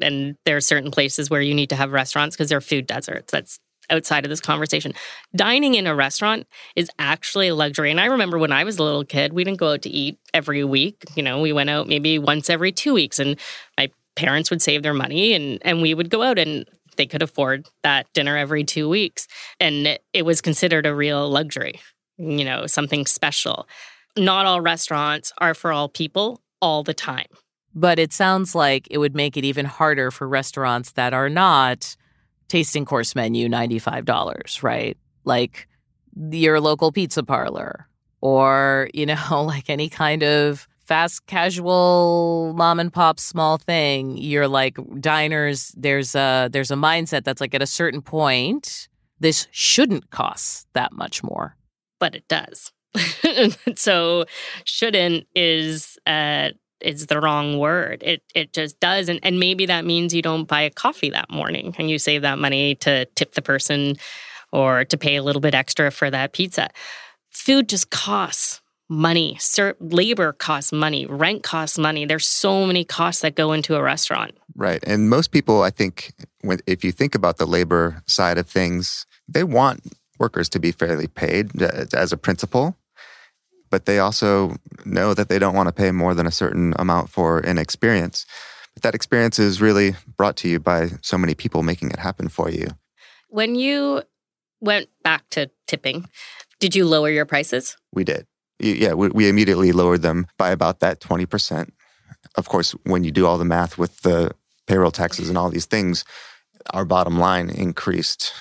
and 0.00 0.36
there 0.44 0.56
are 0.56 0.60
certain 0.60 0.90
places 0.90 1.30
where 1.30 1.40
you 1.40 1.54
need 1.54 1.70
to 1.70 1.76
have 1.76 1.92
restaurants 1.92 2.36
because 2.36 2.48
they're 2.48 2.60
food 2.60 2.86
deserts. 2.86 3.30
That's 3.32 3.58
outside 3.90 4.24
of 4.24 4.30
this 4.30 4.40
conversation. 4.40 4.92
Dining 5.36 5.74
in 5.74 5.86
a 5.86 5.94
restaurant 5.94 6.46
is 6.74 6.90
actually 6.98 7.48
a 7.48 7.54
luxury. 7.54 7.90
And 7.90 8.00
I 8.00 8.06
remember 8.06 8.38
when 8.38 8.52
I 8.52 8.64
was 8.64 8.78
a 8.78 8.82
little 8.82 9.04
kid, 9.04 9.32
we 9.32 9.44
didn't 9.44 9.58
go 9.58 9.72
out 9.72 9.82
to 9.82 9.90
eat 9.90 10.18
every 10.32 10.64
week. 10.64 11.04
You 11.16 11.22
know, 11.22 11.40
we 11.40 11.52
went 11.52 11.70
out 11.70 11.86
maybe 11.86 12.18
once 12.18 12.48
every 12.48 12.72
two 12.72 12.94
weeks, 12.94 13.18
and 13.18 13.38
my 13.76 13.90
parents 14.16 14.50
would 14.50 14.62
save 14.62 14.82
their 14.82 14.94
money 14.94 15.34
and, 15.34 15.58
and 15.62 15.82
we 15.82 15.92
would 15.92 16.08
go 16.08 16.22
out 16.22 16.38
and 16.38 16.64
they 16.96 17.06
could 17.06 17.22
afford 17.22 17.66
that 17.82 18.06
dinner 18.14 18.36
every 18.36 18.64
two 18.64 18.88
weeks. 18.88 19.26
And 19.58 19.86
it, 19.86 20.04
it 20.12 20.24
was 20.24 20.40
considered 20.40 20.86
a 20.86 20.94
real 20.94 21.28
luxury, 21.28 21.80
you 22.16 22.44
know, 22.44 22.66
something 22.66 23.06
special. 23.06 23.66
Not 24.16 24.46
all 24.46 24.60
restaurants 24.60 25.32
are 25.38 25.54
for 25.54 25.72
all 25.72 25.88
people 25.88 26.40
all 26.62 26.84
the 26.84 26.94
time. 26.94 27.26
But 27.74 27.98
it 27.98 28.12
sounds 28.12 28.54
like 28.54 28.86
it 28.90 28.98
would 28.98 29.14
make 29.14 29.36
it 29.36 29.44
even 29.44 29.66
harder 29.66 30.10
for 30.10 30.28
restaurants 30.28 30.92
that 30.92 31.12
are 31.12 31.28
not 31.28 31.96
tasting 32.48 32.84
course 32.84 33.14
menu 33.14 33.48
$95, 33.48 34.62
right? 34.62 34.96
Like 35.24 35.68
your 36.30 36.60
local 36.60 36.92
pizza 36.92 37.22
parlor 37.22 37.88
or, 38.20 38.88
you 38.94 39.06
know, 39.06 39.42
like 39.46 39.68
any 39.68 39.88
kind 39.88 40.22
of 40.22 40.68
fast 40.84 41.26
casual 41.26 42.52
mom 42.56 42.78
and 42.78 42.92
pop 42.92 43.18
small 43.18 43.58
thing. 43.58 44.16
You're 44.16 44.48
like 44.48 44.78
diners, 45.00 45.74
there's 45.76 46.14
a 46.14 46.48
there's 46.52 46.70
a 46.70 46.76
mindset 46.76 47.24
that's 47.24 47.40
like 47.40 47.54
at 47.54 47.62
a 47.62 47.66
certain 47.66 48.02
point, 48.02 48.88
this 49.20 49.48
shouldn't 49.50 50.10
cost 50.10 50.68
that 50.74 50.92
much 50.92 51.22
more. 51.22 51.56
But 51.98 52.14
it 52.14 52.28
does. 52.28 52.72
so 53.76 54.24
shouldn't 54.64 55.26
is 55.34 55.98
uh 56.06 56.50
is 56.84 57.06
the 57.06 57.20
wrong 57.20 57.58
word. 57.58 58.02
It 58.02 58.22
it 58.34 58.52
just 58.52 58.78
does, 58.80 59.08
and 59.08 59.20
and 59.22 59.40
maybe 59.40 59.66
that 59.66 59.84
means 59.84 60.14
you 60.14 60.22
don't 60.22 60.44
buy 60.44 60.62
a 60.62 60.70
coffee 60.70 61.10
that 61.10 61.30
morning, 61.30 61.74
and 61.78 61.90
you 61.90 61.98
save 61.98 62.22
that 62.22 62.38
money 62.38 62.74
to 62.76 63.06
tip 63.16 63.34
the 63.34 63.42
person, 63.42 63.96
or 64.52 64.84
to 64.84 64.96
pay 64.96 65.16
a 65.16 65.22
little 65.22 65.40
bit 65.40 65.54
extra 65.54 65.90
for 65.90 66.10
that 66.10 66.32
pizza. 66.32 66.68
Food 67.30 67.68
just 67.68 67.90
costs 67.90 68.60
money. 68.88 69.38
Labor 69.80 70.32
costs 70.32 70.72
money. 70.72 71.06
Rent 71.06 71.42
costs 71.42 71.78
money. 71.78 72.04
There's 72.04 72.26
so 72.26 72.66
many 72.66 72.84
costs 72.84 73.22
that 73.22 73.34
go 73.34 73.52
into 73.52 73.76
a 73.76 73.82
restaurant. 73.82 74.36
Right, 74.54 74.82
and 74.86 75.08
most 75.08 75.30
people, 75.32 75.62
I 75.62 75.70
think, 75.70 76.12
when 76.42 76.60
if 76.66 76.84
you 76.84 76.92
think 76.92 77.14
about 77.14 77.38
the 77.38 77.46
labor 77.46 78.02
side 78.06 78.38
of 78.38 78.46
things, 78.46 79.06
they 79.28 79.44
want 79.44 79.82
workers 80.18 80.48
to 80.50 80.60
be 80.60 80.70
fairly 80.70 81.08
paid 81.08 81.60
uh, 81.60 81.86
as 81.92 82.12
a 82.12 82.16
principle 82.16 82.76
but 83.70 83.86
they 83.86 83.98
also 83.98 84.56
know 84.84 85.14
that 85.14 85.28
they 85.28 85.38
don't 85.38 85.54
want 85.54 85.68
to 85.68 85.72
pay 85.72 85.90
more 85.90 86.14
than 86.14 86.26
a 86.26 86.30
certain 86.30 86.74
amount 86.78 87.10
for 87.10 87.38
an 87.40 87.58
experience. 87.58 88.26
But 88.74 88.82
that 88.82 88.94
experience 88.94 89.38
is 89.38 89.60
really 89.60 89.94
brought 90.16 90.36
to 90.38 90.48
you 90.48 90.60
by 90.60 90.90
so 91.00 91.16
many 91.16 91.34
people 91.34 91.62
making 91.62 91.90
it 91.90 91.98
happen 91.98 92.28
for 92.28 92.50
you. 92.50 92.68
When 93.28 93.54
you 93.54 94.02
went 94.60 94.88
back 95.02 95.28
to 95.30 95.50
tipping, 95.66 96.08
did 96.60 96.74
you 96.74 96.86
lower 96.86 97.10
your 97.10 97.26
prices? 97.26 97.76
We 97.92 98.04
did. 98.04 98.26
Yeah, 98.58 98.94
we, 98.94 99.08
we 99.08 99.28
immediately 99.28 99.72
lowered 99.72 100.02
them 100.02 100.26
by 100.38 100.50
about 100.50 100.80
that 100.80 101.00
20%. 101.00 101.70
Of 102.36 102.48
course, 102.48 102.72
when 102.84 103.04
you 103.04 103.10
do 103.10 103.26
all 103.26 103.38
the 103.38 103.44
math 103.44 103.76
with 103.76 104.02
the 104.02 104.30
payroll 104.66 104.90
taxes 104.90 105.28
and 105.28 105.36
all 105.36 105.50
these 105.50 105.66
things, 105.66 106.04
our 106.70 106.84
bottom 106.84 107.18
line 107.18 107.50
increased 107.50 108.32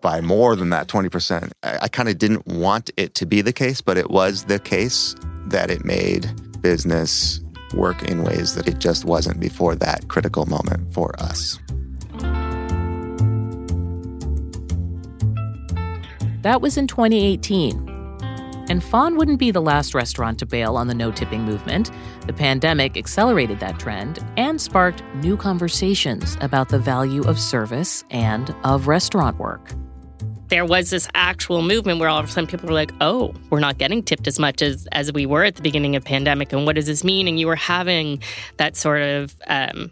by 0.00 0.20
more 0.20 0.56
than 0.56 0.70
that 0.70 0.88
20%. 0.88 1.52
I, 1.62 1.78
I 1.82 1.88
kind 1.88 2.08
of 2.08 2.18
didn't 2.18 2.46
want 2.46 2.90
it 2.96 3.14
to 3.16 3.26
be 3.26 3.40
the 3.40 3.52
case, 3.52 3.80
but 3.80 3.96
it 3.96 4.10
was 4.10 4.44
the 4.44 4.58
case 4.58 5.14
that 5.46 5.70
it 5.70 5.84
made 5.84 6.30
business 6.60 7.40
work 7.74 8.02
in 8.02 8.22
ways 8.22 8.54
that 8.54 8.68
it 8.68 8.78
just 8.78 9.04
wasn't 9.04 9.40
before 9.40 9.74
that 9.76 10.08
critical 10.08 10.46
moment 10.46 10.92
for 10.92 11.14
us. 11.20 11.58
That 16.42 16.60
was 16.62 16.76
in 16.76 16.86
2018. 16.86 17.88
And 18.68 18.84
Faun 18.84 19.16
wouldn't 19.16 19.38
be 19.40 19.50
the 19.50 19.60
last 19.60 19.94
restaurant 19.94 20.38
to 20.38 20.46
bail 20.46 20.76
on 20.76 20.86
the 20.86 20.94
no 20.94 21.10
tipping 21.10 21.42
movement. 21.42 21.90
The 22.26 22.32
pandemic 22.32 22.96
accelerated 22.96 23.58
that 23.60 23.80
trend 23.80 24.24
and 24.36 24.60
sparked 24.60 25.02
new 25.16 25.36
conversations 25.36 26.38
about 26.40 26.68
the 26.68 26.78
value 26.78 27.22
of 27.24 27.38
service 27.38 28.04
and 28.10 28.54
of 28.62 28.86
restaurant 28.86 29.38
work 29.38 29.74
there 30.50 30.64
was 30.64 30.90
this 30.90 31.08
actual 31.14 31.62
movement 31.62 32.00
where 32.00 32.08
all 32.08 32.18
of 32.18 32.24
a 32.26 32.28
sudden 32.28 32.48
people 32.48 32.68
were 32.68 32.74
like, 32.74 32.92
oh, 33.00 33.34
we're 33.50 33.60
not 33.60 33.78
getting 33.78 34.02
tipped 34.02 34.26
as 34.26 34.38
much 34.38 34.62
as, 34.62 34.86
as 34.92 35.12
we 35.12 35.24
were 35.24 35.44
at 35.44 35.54
the 35.54 35.62
beginning 35.62 35.96
of 35.96 36.04
pandemic. 36.04 36.52
And 36.52 36.66
what 36.66 36.74
does 36.74 36.86
this 36.86 37.04
mean? 37.04 37.28
And 37.28 37.38
you 37.38 37.46
were 37.46 37.56
having 37.56 38.20
that 38.56 38.76
sort 38.76 39.00
of 39.00 39.34
um, 39.46 39.90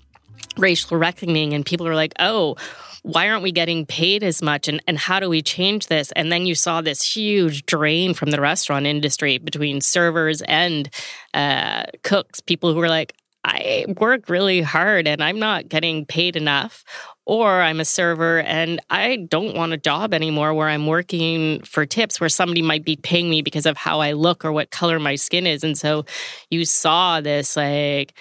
racial 0.57 0.99
reckoning 0.99 1.55
and 1.55 1.64
people 1.64 1.87
were 1.87 1.94
like, 1.94 2.12
oh, 2.18 2.57
why 3.03 3.29
aren't 3.29 3.44
we 3.44 3.53
getting 3.53 3.87
paid 3.87 4.25
as 4.25 4.42
much 4.42 4.66
and, 4.68 4.83
and 4.87 4.99
how 4.99 5.21
do 5.21 5.31
we 5.31 5.40
change 5.40 5.87
this 5.87 6.12
and 6.12 6.33
then 6.33 6.44
you 6.44 6.55
saw 6.55 6.81
this 6.81 7.01
huge 7.01 7.64
drain 7.64 8.12
from 8.12 8.31
the 8.31 8.40
restaurant 8.40 8.87
industry 8.87 9.38
between 9.38 9.81
servers 9.81 10.42
and 10.42 10.90
uh, 11.33 11.85
cooks 12.03 12.40
people 12.40 12.75
who 12.75 12.79
were 12.79 12.88
like 12.88 13.14
I 13.44 13.87
work 13.99 14.29
really 14.29 14.61
hard 14.61 15.07
and 15.07 15.23
I'm 15.23 15.38
not 15.38 15.68
getting 15.68 16.05
paid 16.05 16.37
enough, 16.37 16.85
or 17.29 17.61
I'm 17.61 17.79
a 17.79 17.85
server 17.85 18.41
and 18.41 18.81
I 18.88 19.17
don't 19.29 19.55
want 19.55 19.75
a 19.75 19.77
job 19.77 20.14
anymore 20.14 20.55
where 20.55 20.67
I'm 20.67 20.87
working 20.87 21.61
for 21.61 21.85
tips 21.85 22.21
where 22.21 22.31
somebody 22.31 22.62
might 22.62 22.87
be 22.87 22.97
paying 22.97 23.29
me 23.29 23.43
because 23.43 23.67
of 23.67 23.77
how 23.77 24.01
I 24.01 24.12
look 24.12 24.47
or 24.47 24.51
what 24.51 24.71
color 24.71 24.99
my 24.99 25.14
skin 25.14 25.47
is. 25.47 25.62
And 25.62 25.77
so 25.77 26.07
you 26.51 26.64
saw 26.64 27.21
this 27.21 27.55
like 27.55 28.14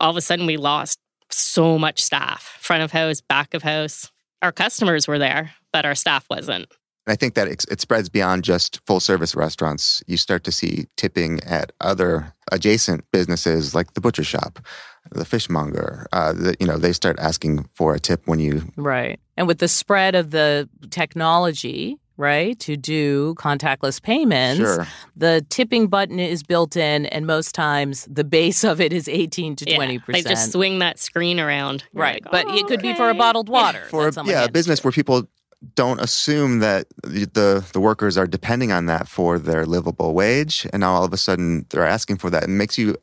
all 0.00 0.10
of 0.10 0.16
a 0.16 0.22
sudden 0.22 0.46
we 0.46 0.56
lost 0.56 0.98
so 1.30 1.78
much 1.78 2.00
staff, 2.00 2.56
front 2.58 2.82
of 2.82 2.90
house, 2.90 3.20
back 3.20 3.52
of 3.52 3.62
house. 3.62 4.10
Our 4.40 4.50
customers 4.50 5.06
were 5.06 5.18
there, 5.18 5.52
but 5.70 5.84
our 5.84 5.94
staff 5.94 6.24
wasn't. 6.30 6.66
And 7.06 7.12
I 7.12 7.16
think 7.16 7.34
that 7.34 7.48
it, 7.48 7.80
spreads 7.80 8.08
beyond 8.08 8.44
just 8.44 8.80
full 8.86 9.00
service 9.00 9.34
restaurants. 9.34 10.02
You 10.06 10.16
start 10.16 10.42
to 10.44 10.52
see 10.52 10.86
tipping 10.96 11.40
at 11.44 11.72
other 11.82 12.32
adjacent 12.50 13.04
businesses 13.12 13.74
like 13.74 13.92
the 13.92 14.00
butcher 14.00 14.24
shop, 14.24 14.58
the 15.14 15.24
fishmonger. 15.24 16.06
Uh, 16.12 16.32
the, 16.32 16.56
you 16.60 16.66
know, 16.66 16.76
they 16.76 16.92
start 16.92 17.18
asking 17.18 17.68
for 17.72 17.94
a 17.94 18.00
tip 18.00 18.26
when 18.26 18.38
you 18.38 18.62
right. 18.76 19.18
And 19.36 19.48
with 19.48 19.58
the 19.58 19.68
spread 19.68 20.14
of 20.14 20.30
the 20.30 20.68
technology, 20.90 21.98
right, 22.16 22.58
to 22.60 22.76
do 22.76 23.34
contactless 23.34 24.00
payments, 24.00 24.58
sure. 24.58 24.86
the 25.16 25.44
tipping 25.48 25.88
button 25.88 26.20
is 26.20 26.42
built 26.42 26.76
in, 26.76 27.06
and 27.06 27.26
most 27.26 27.54
times 27.54 28.06
the 28.10 28.24
base 28.24 28.62
of 28.62 28.80
it 28.80 28.92
is 28.92 29.08
eighteen 29.08 29.56
to 29.56 29.64
twenty 29.64 29.94
yeah, 29.94 30.00
percent. 30.00 30.24
They 30.24 30.30
just 30.30 30.52
swing 30.52 30.78
that 30.78 30.98
screen 30.98 31.40
around, 31.40 31.84
right? 31.92 32.22
Like, 32.24 32.30
but 32.30 32.46
oh, 32.46 32.56
it 32.56 32.66
could 32.66 32.78
okay. 32.78 32.92
be 32.92 32.96
for 32.96 33.10
a 33.10 33.14
bottled 33.14 33.48
water. 33.48 33.86
For 33.90 34.10
yeah, 34.24 34.44
a 34.44 34.50
business 34.50 34.84
where 34.84 34.92
people 34.92 35.28
don't 35.74 35.98
assume 35.98 36.58
that 36.58 36.86
the, 37.02 37.24
the, 37.24 37.64
the 37.72 37.80
workers 37.80 38.18
are 38.18 38.26
depending 38.26 38.70
on 38.70 38.84
that 38.84 39.08
for 39.08 39.38
their 39.38 39.64
livable 39.64 40.12
wage, 40.12 40.66
and 40.72 40.80
now 40.80 40.92
all 40.92 41.04
of 41.04 41.12
a 41.12 41.16
sudden 41.16 41.64
they're 41.70 41.86
asking 41.86 42.18
for 42.18 42.28
that, 42.30 42.44
and 42.44 42.58
makes 42.58 42.76
you 42.76 42.94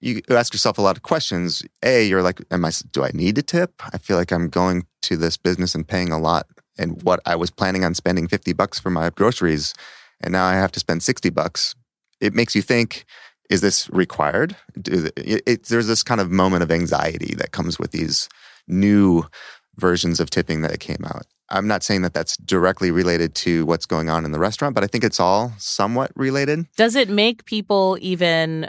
you 0.00 0.20
ask 0.30 0.52
yourself 0.52 0.78
a 0.78 0.82
lot 0.82 0.96
of 0.96 1.02
questions. 1.02 1.64
A, 1.82 2.06
you're 2.06 2.22
like, 2.22 2.40
am 2.50 2.64
I? 2.64 2.72
Do 2.92 3.04
I 3.04 3.10
need 3.14 3.34
to 3.36 3.42
tip? 3.42 3.74
I 3.92 3.98
feel 3.98 4.16
like 4.16 4.32
I'm 4.32 4.48
going 4.48 4.86
to 5.02 5.16
this 5.16 5.36
business 5.36 5.74
and 5.74 5.86
paying 5.86 6.12
a 6.12 6.18
lot, 6.18 6.46
and 6.78 7.02
what 7.02 7.20
I 7.26 7.36
was 7.36 7.50
planning 7.50 7.84
on 7.84 7.94
spending 7.94 8.28
fifty 8.28 8.52
bucks 8.52 8.78
for 8.78 8.90
my 8.90 9.10
groceries, 9.10 9.74
and 10.20 10.32
now 10.32 10.46
I 10.46 10.54
have 10.54 10.72
to 10.72 10.80
spend 10.80 11.02
sixty 11.02 11.30
bucks. 11.30 11.74
It 12.20 12.34
makes 12.34 12.54
you 12.54 12.62
think. 12.62 13.04
Is 13.50 13.62
this 13.62 13.88
required? 13.88 14.54
It, 14.76 15.10
it, 15.16 15.64
there's 15.68 15.86
this 15.86 16.02
kind 16.02 16.20
of 16.20 16.30
moment 16.30 16.62
of 16.62 16.70
anxiety 16.70 17.34
that 17.38 17.50
comes 17.50 17.78
with 17.78 17.92
these 17.92 18.28
new 18.66 19.24
versions 19.78 20.20
of 20.20 20.28
tipping 20.28 20.60
that 20.60 20.80
came 20.80 21.02
out. 21.06 21.24
I'm 21.48 21.66
not 21.66 21.82
saying 21.82 22.02
that 22.02 22.12
that's 22.12 22.36
directly 22.36 22.90
related 22.90 23.34
to 23.36 23.64
what's 23.64 23.86
going 23.86 24.10
on 24.10 24.26
in 24.26 24.32
the 24.32 24.38
restaurant, 24.38 24.74
but 24.74 24.84
I 24.84 24.86
think 24.86 25.02
it's 25.02 25.18
all 25.18 25.54
somewhat 25.56 26.10
related. 26.14 26.66
Does 26.76 26.94
it 26.94 27.08
make 27.08 27.46
people 27.46 27.96
even, 28.02 28.68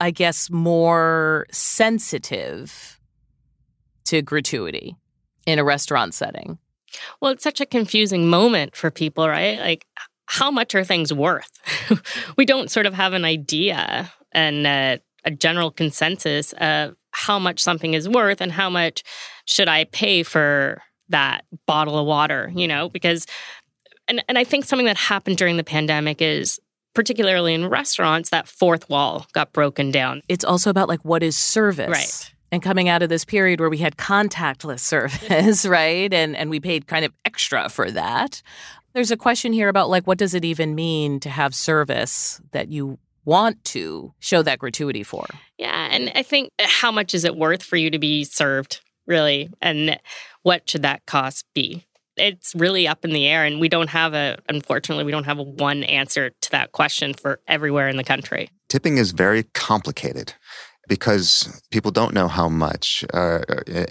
I 0.00 0.10
guess, 0.10 0.50
more 0.50 1.46
sensitive 1.50 3.00
to 4.06 4.22
gratuity 4.22 4.96
in 5.46 5.58
a 5.58 5.64
restaurant 5.64 6.14
setting? 6.14 6.58
Well, 7.20 7.32
it's 7.32 7.44
such 7.44 7.60
a 7.60 7.66
confusing 7.66 8.28
moment 8.28 8.74
for 8.74 8.90
people, 8.90 9.28
right? 9.28 9.58
Like, 9.58 9.86
how 10.26 10.50
much 10.50 10.74
are 10.74 10.84
things 10.84 11.12
worth? 11.12 11.50
we 12.36 12.44
don't 12.44 12.70
sort 12.70 12.86
of 12.86 12.94
have 12.94 13.12
an 13.12 13.24
idea 13.24 14.12
and 14.32 14.66
uh, 14.66 14.98
a 15.24 15.30
general 15.30 15.70
consensus 15.70 16.52
of 16.54 16.94
how 17.12 17.38
much 17.38 17.60
something 17.60 17.94
is 17.94 18.08
worth 18.08 18.40
and 18.40 18.52
how 18.52 18.70
much 18.70 19.02
should 19.46 19.68
I 19.68 19.84
pay 19.84 20.22
for 20.22 20.82
that 21.08 21.44
bottle 21.66 21.98
of 21.98 22.06
water, 22.06 22.52
you 22.54 22.68
know, 22.68 22.88
because 22.88 23.26
and 24.06 24.22
and 24.28 24.38
I 24.38 24.44
think 24.44 24.64
something 24.64 24.86
that 24.86 24.96
happened 24.96 25.36
during 25.36 25.56
the 25.56 25.64
pandemic 25.64 26.20
is 26.20 26.60
particularly 26.98 27.54
in 27.54 27.68
restaurants, 27.68 28.30
that 28.30 28.48
fourth 28.48 28.90
wall 28.90 29.24
got 29.32 29.52
broken 29.52 29.92
down. 29.92 30.20
It's 30.28 30.44
also 30.44 30.68
about 30.68 30.88
like 30.88 30.98
what 31.04 31.22
is 31.22 31.38
service. 31.38 31.88
Right. 31.88 32.34
And 32.50 32.60
coming 32.60 32.88
out 32.88 33.02
of 33.02 33.08
this 33.08 33.24
period 33.24 33.60
where 33.60 33.70
we 33.70 33.78
had 33.78 33.96
contactless 33.96 34.80
service, 34.94 35.64
right? 35.64 36.12
And 36.12 36.34
and 36.34 36.50
we 36.50 36.58
paid 36.58 36.88
kind 36.88 37.04
of 37.04 37.12
extra 37.24 37.68
for 37.68 37.88
that. 37.92 38.42
There's 38.94 39.12
a 39.12 39.16
question 39.16 39.52
here 39.52 39.68
about 39.68 39.88
like 39.88 40.08
what 40.08 40.18
does 40.18 40.34
it 40.34 40.44
even 40.44 40.74
mean 40.74 41.20
to 41.20 41.30
have 41.30 41.54
service 41.54 42.40
that 42.50 42.72
you 42.72 42.98
want 43.24 43.62
to 43.66 44.12
show 44.18 44.42
that 44.42 44.58
gratuity 44.58 45.04
for? 45.04 45.24
Yeah, 45.56 45.88
and 45.92 46.10
I 46.16 46.24
think 46.24 46.50
uh, 46.58 46.64
how 46.66 46.90
much 46.90 47.14
is 47.14 47.24
it 47.24 47.36
worth 47.36 47.62
for 47.62 47.76
you 47.76 47.90
to 47.90 48.00
be 48.00 48.24
served, 48.24 48.80
really? 49.06 49.50
And 49.62 50.00
what 50.42 50.68
should 50.68 50.82
that 50.82 51.06
cost 51.06 51.44
be? 51.54 51.86
It's 52.18 52.54
really 52.54 52.86
up 52.88 53.04
in 53.04 53.12
the 53.12 53.26
air 53.26 53.44
and 53.44 53.60
we 53.60 53.68
don't 53.68 53.90
have 53.90 54.14
a 54.14 54.38
unfortunately 54.48 55.04
we 55.04 55.12
don't 55.12 55.24
have 55.24 55.38
a 55.38 55.42
one 55.42 55.84
answer 55.84 56.30
to 56.30 56.50
that 56.50 56.72
question 56.72 57.14
for 57.14 57.40
everywhere 57.46 57.88
in 57.88 57.96
the 57.96 58.04
country. 58.04 58.50
Tipping 58.68 58.98
is 58.98 59.12
very 59.12 59.44
complicated 59.54 60.34
because 60.88 61.62
people 61.70 61.90
don't 61.90 62.14
know 62.14 62.26
how 62.26 62.48
much 62.48 63.04
uh, 63.12 63.40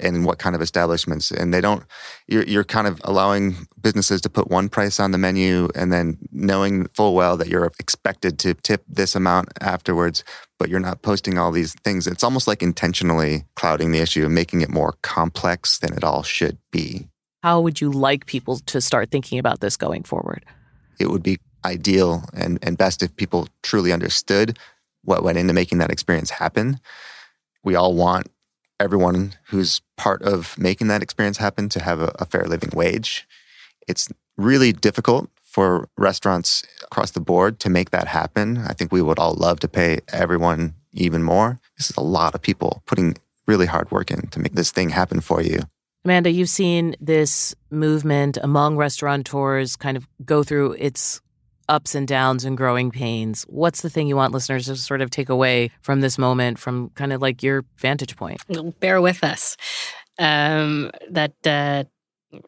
and 0.01 0.25
what 0.25 0.39
kind 0.39 0.55
of 0.55 0.61
establishments 0.61 1.31
and 1.31 1.53
they 1.53 1.61
don't 1.61 1.83
you're, 2.27 2.43
you're 2.43 2.63
kind 2.63 2.87
of 2.87 2.99
allowing 3.03 3.55
businesses 3.79 4.19
to 4.19 4.29
put 4.29 4.49
one 4.49 4.67
price 4.67 4.99
on 4.99 5.11
the 5.11 5.17
menu 5.17 5.69
and 5.75 5.93
then 5.93 6.17
knowing 6.31 6.87
full 6.89 7.13
well 7.13 7.37
that 7.37 7.47
you're 7.47 7.71
expected 7.79 8.39
to 8.39 8.53
tip 8.55 8.83
this 8.89 9.15
amount 9.15 9.49
afterwards 9.61 10.23
but 10.57 10.69
you're 10.69 10.79
not 10.79 11.03
posting 11.03 11.37
all 11.37 11.51
these 11.51 11.73
things 11.83 12.07
it's 12.07 12.23
almost 12.23 12.47
like 12.47 12.61
intentionally 12.61 13.45
clouding 13.55 13.91
the 13.91 13.99
issue 13.99 14.25
and 14.25 14.35
making 14.35 14.61
it 14.61 14.69
more 14.69 14.95
complex 15.03 15.77
than 15.77 15.93
it 15.93 16.03
all 16.03 16.23
should 16.23 16.57
be 16.71 17.07
how 17.43 17.61
would 17.61 17.79
you 17.79 17.91
like 17.91 18.25
people 18.25 18.57
to 18.59 18.81
start 18.81 19.11
thinking 19.11 19.39
about 19.39 19.59
this 19.59 19.77
going 19.77 20.03
forward 20.03 20.43
it 20.99 21.09
would 21.09 21.23
be 21.23 21.37
ideal 21.65 22.23
and, 22.33 22.59
and 22.61 22.77
best 22.77 23.03
if 23.03 23.15
people 23.15 23.47
truly 23.61 23.91
understood 23.91 24.57
what 25.03 25.23
went 25.23 25.37
into 25.37 25.53
making 25.53 25.77
that 25.77 25.91
experience 25.91 26.29
happen. 26.31 26.79
We 27.63 27.75
all 27.75 27.93
want 27.93 28.27
everyone 28.79 29.33
who's 29.47 29.81
part 29.97 30.21
of 30.21 30.57
making 30.57 30.87
that 30.87 31.01
experience 31.01 31.37
happen 31.37 31.69
to 31.69 31.83
have 31.83 31.99
a, 31.99 32.13
a 32.19 32.25
fair 32.25 32.43
living 32.43 32.69
wage. 32.73 33.27
It's 33.87 34.09
really 34.37 34.71
difficult 34.71 35.29
for 35.41 35.89
restaurants 35.97 36.63
across 36.83 37.11
the 37.11 37.19
board 37.19 37.59
to 37.59 37.69
make 37.69 37.89
that 37.91 38.07
happen. 38.07 38.59
I 38.59 38.73
think 38.73 38.91
we 38.91 39.01
would 39.01 39.17
all 39.17 39.33
love 39.33 39.59
to 39.61 39.67
pay 39.67 39.99
everyone 40.09 40.75
even 40.93 41.23
more. 41.23 41.59
This 41.77 41.89
is 41.89 41.97
a 41.97 42.01
lot 42.01 42.35
of 42.35 42.41
people 42.41 42.83
putting 42.85 43.17
really 43.47 43.65
hard 43.65 43.89
work 43.91 44.11
in 44.11 44.27
to 44.27 44.39
make 44.39 44.53
this 44.53 44.71
thing 44.71 44.89
happen 44.89 45.21
for 45.21 45.41
you. 45.41 45.59
Amanda, 46.07 46.31
you've 46.31 46.47
seen 46.47 46.95
this 47.01 47.53
movement 47.69 48.37
among 48.41 48.77
restaurateurs 48.77 49.75
kind 49.75 49.97
of 49.97 50.07
go 50.23 50.41
through 50.41 50.71
its 50.79 51.19
ups 51.67 51.95
and 51.95 52.07
downs 52.07 52.45
and 52.45 52.55
growing 52.55 52.91
pains. 52.91 53.45
What's 53.49 53.81
the 53.81 53.89
thing 53.89 54.07
you 54.07 54.15
want 54.15 54.31
listeners 54.31 54.67
to 54.67 54.77
sort 54.77 55.01
of 55.01 55.09
take 55.09 55.27
away 55.27 55.69
from 55.81 55.99
this 55.99 56.17
moment, 56.17 56.59
from 56.59 56.91
kind 56.91 57.11
of 57.11 57.21
like 57.21 57.43
your 57.43 57.65
vantage 57.75 58.15
point? 58.15 58.41
Bear 58.79 59.01
with 59.01 59.21
us. 59.21 59.57
Um, 60.17 60.91
that 61.09 61.33
uh, 61.45 61.83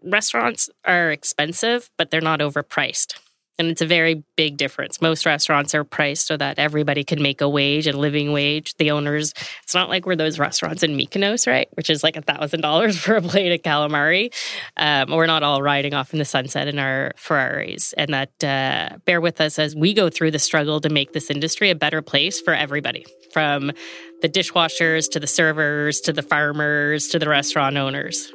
restaurants 0.04 0.70
are 0.86 1.12
expensive, 1.12 1.90
but 1.98 2.12
they're 2.12 2.22
not 2.22 2.40
overpriced. 2.40 3.20
And 3.60 3.68
it's 3.68 3.82
a 3.82 3.86
very 3.86 4.24
big 4.38 4.56
difference. 4.56 5.02
Most 5.02 5.26
restaurants 5.26 5.76
are 5.76 5.84
priced 5.84 6.28
so 6.28 6.38
that 6.38 6.58
everybody 6.58 7.04
can 7.04 7.22
make 7.22 7.42
a 7.42 7.50
wage, 7.50 7.88
a 7.88 7.96
living 7.96 8.32
wage. 8.32 8.74
The 8.78 8.92
owners, 8.92 9.34
it's 9.64 9.76
not 9.76 9.90
like 9.90 10.06
we're 10.06 10.16
those 10.16 10.40
restaurants 10.40 10.82
in 10.82 10.96
Mykonos, 10.96 11.46
right? 11.46 11.68
Which 11.74 11.90
is 11.90 12.02
like 12.02 12.16
a 12.16 12.22
thousand 12.22 12.62
dollars 12.62 12.98
for 12.98 13.18
a 13.18 13.22
plate 13.22 13.52
of 13.52 13.62
calamari. 13.62 14.34
Um, 14.78 15.12
we're 15.12 15.26
not 15.26 15.44
all 15.44 15.62
riding 15.62 15.94
off 15.94 16.14
in 16.14 16.20
the 16.20 16.26
sunset 16.26 16.70
in 16.70 16.80
our 16.80 17.12
Ferraris. 17.18 17.92
And 17.94 18.14
that 18.14 18.44
uh, 18.44 18.98
bear 19.04 19.20
with 19.20 19.42
us 19.42 19.60
as 19.60 19.76
we 19.76 19.94
go 19.94 20.10
through 20.10 20.32
the 20.32 20.40
struggle 20.40 20.80
to 20.80 20.90
make 20.90 21.12
this 21.12 21.30
industry 21.30 21.70
a 21.70 21.76
better 21.76 22.02
place 22.02 22.40
for 22.40 22.54
everybody, 22.54 23.06
from 23.34 23.74
the 24.22 24.30
dishwashers 24.30 25.12
to 25.12 25.20
the 25.20 25.28
servers 25.28 26.00
to 26.02 26.14
the 26.14 26.24
farmers 26.24 27.10
to 27.10 27.20
the 27.20 27.28
restaurant 27.28 27.76
owners. 27.76 28.32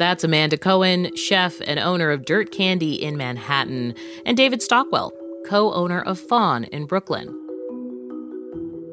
That's 0.00 0.24
Amanda 0.24 0.56
Cohen, 0.56 1.14
chef 1.14 1.60
and 1.60 1.78
owner 1.78 2.10
of 2.10 2.24
Dirt 2.24 2.52
Candy 2.52 2.94
in 2.94 3.18
Manhattan, 3.18 3.94
and 4.24 4.34
David 4.34 4.62
Stockwell, 4.62 5.12
co 5.44 5.74
owner 5.74 6.00
of 6.00 6.18
Faun 6.18 6.64
in 6.64 6.86
Brooklyn. 6.86 7.28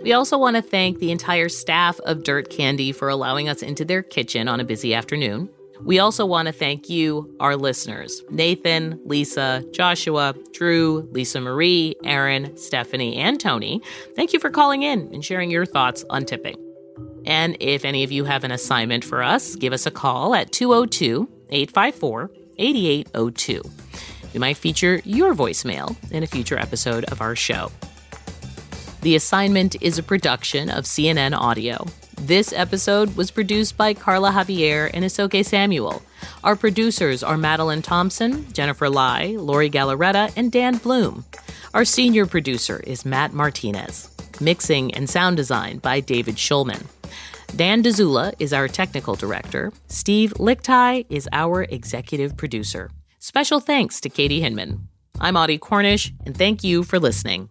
We 0.04 0.12
also 0.12 0.38
want 0.38 0.58
to 0.58 0.62
thank 0.62 1.00
the 1.00 1.12
entire 1.12 1.48
staff 1.48 1.98
of 2.02 2.24
Dirt 2.24 2.50
Candy 2.50 2.92
for 2.92 3.08
allowing 3.08 3.48
us 3.48 3.62
into 3.64 3.86
their 3.86 4.04
kitchen 4.04 4.50
on 4.50 4.60
a 4.60 4.66
busy 4.66 4.94
afternoon. 4.94 5.48
We 5.82 6.00
also 6.00 6.26
want 6.26 6.48
to 6.48 6.52
thank 6.52 6.90
you, 6.90 7.34
our 7.40 7.56
listeners 7.56 8.22
Nathan, 8.30 9.00
Lisa, 9.06 9.64
Joshua, 9.72 10.36
Drew, 10.52 11.08
Lisa 11.14 11.40
Marie, 11.40 11.96
Aaron, 12.04 12.58
Stephanie, 12.58 13.16
and 13.16 13.40
Tony. 13.40 13.82
Thank 14.18 14.34
you 14.34 14.42
for 14.42 14.50
calling 14.50 14.84
in 14.84 15.08
and 15.14 15.24
sharing 15.24 15.52
your 15.52 15.66
thoughts 15.66 16.04
on 16.10 16.26
tipping. 16.26 16.67
And 17.28 17.58
if 17.60 17.84
any 17.84 18.06
of 18.06 18.12
you 18.12 18.24
have 18.24 18.46
an 18.46 18.52
assignment 18.52 19.04
for 19.04 19.22
us, 19.22 19.58
give 19.58 19.74
us 19.74 19.86
a 19.86 19.92
call 19.92 20.34
at 20.34 20.54
202 20.54 21.30
854 21.50 22.32
8802. 22.58 23.62
We 24.34 24.40
might 24.40 24.56
feature 24.56 25.02
your 25.04 25.36
voicemail 25.36 25.96
in 26.12 26.24
a 26.24 26.28
future 26.28 26.58
episode 26.58 27.04
of 27.06 27.20
our 27.20 27.36
show. 27.36 27.70
The 29.02 29.16
assignment 29.16 29.76
is 29.82 29.98
a 29.98 30.04
production 30.04 30.70
of 30.70 30.86
CNN 30.86 31.38
Audio. 31.38 31.86
This 32.16 32.54
episode 32.54 33.16
was 33.18 33.30
produced 33.30 33.76
by 33.76 33.94
Carla 33.94 34.32
Javier 34.32 34.90
and 34.94 35.04
Isoke 35.04 35.46
Samuel. 35.46 36.02
Our 36.46 36.56
producers 36.56 37.24
are 37.24 37.38
Madeline 37.38 37.82
Thompson, 37.82 38.52
Jennifer 38.54 38.90
Lai, 38.90 39.36
Lori 39.38 39.70
Galarreta, 39.70 40.32
and 40.38 40.50
Dan 40.52 40.78
Bloom. 40.78 41.26
Our 41.74 41.84
senior 41.84 42.26
producer 42.26 42.80
is 42.88 43.06
Matt 43.06 43.34
Martinez. 43.34 44.10
Mixing 44.40 44.94
and 44.94 45.10
sound 45.10 45.36
design 45.36 45.80
by 45.80 46.00
David 46.00 46.36
Schulman. 46.36 46.88
Dan 47.56 47.82
Dzula 47.82 48.34
is 48.40 48.54
our 48.54 48.68
technical 48.68 49.16
director. 49.16 49.72
Steve 49.88 50.34
Lickteig 50.38 51.06
is 51.10 51.28
our 51.32 51.64
executive 51.64 52.38
producer. 52.38 52.92
Special 53.20 53.60
thanks 53.60 54.00
to 54.02 54.10
Katie 54.10 54.42
Hinman. 54.42 54.88
I'm 55.20 55.36
Audie 55.36 55.58
Cornish, 55.58 56.14
and 56.26 56.38
thank 56.38 56.64
you 56.64 56.84
for 56.84 57.00
listening. 57.00 57.50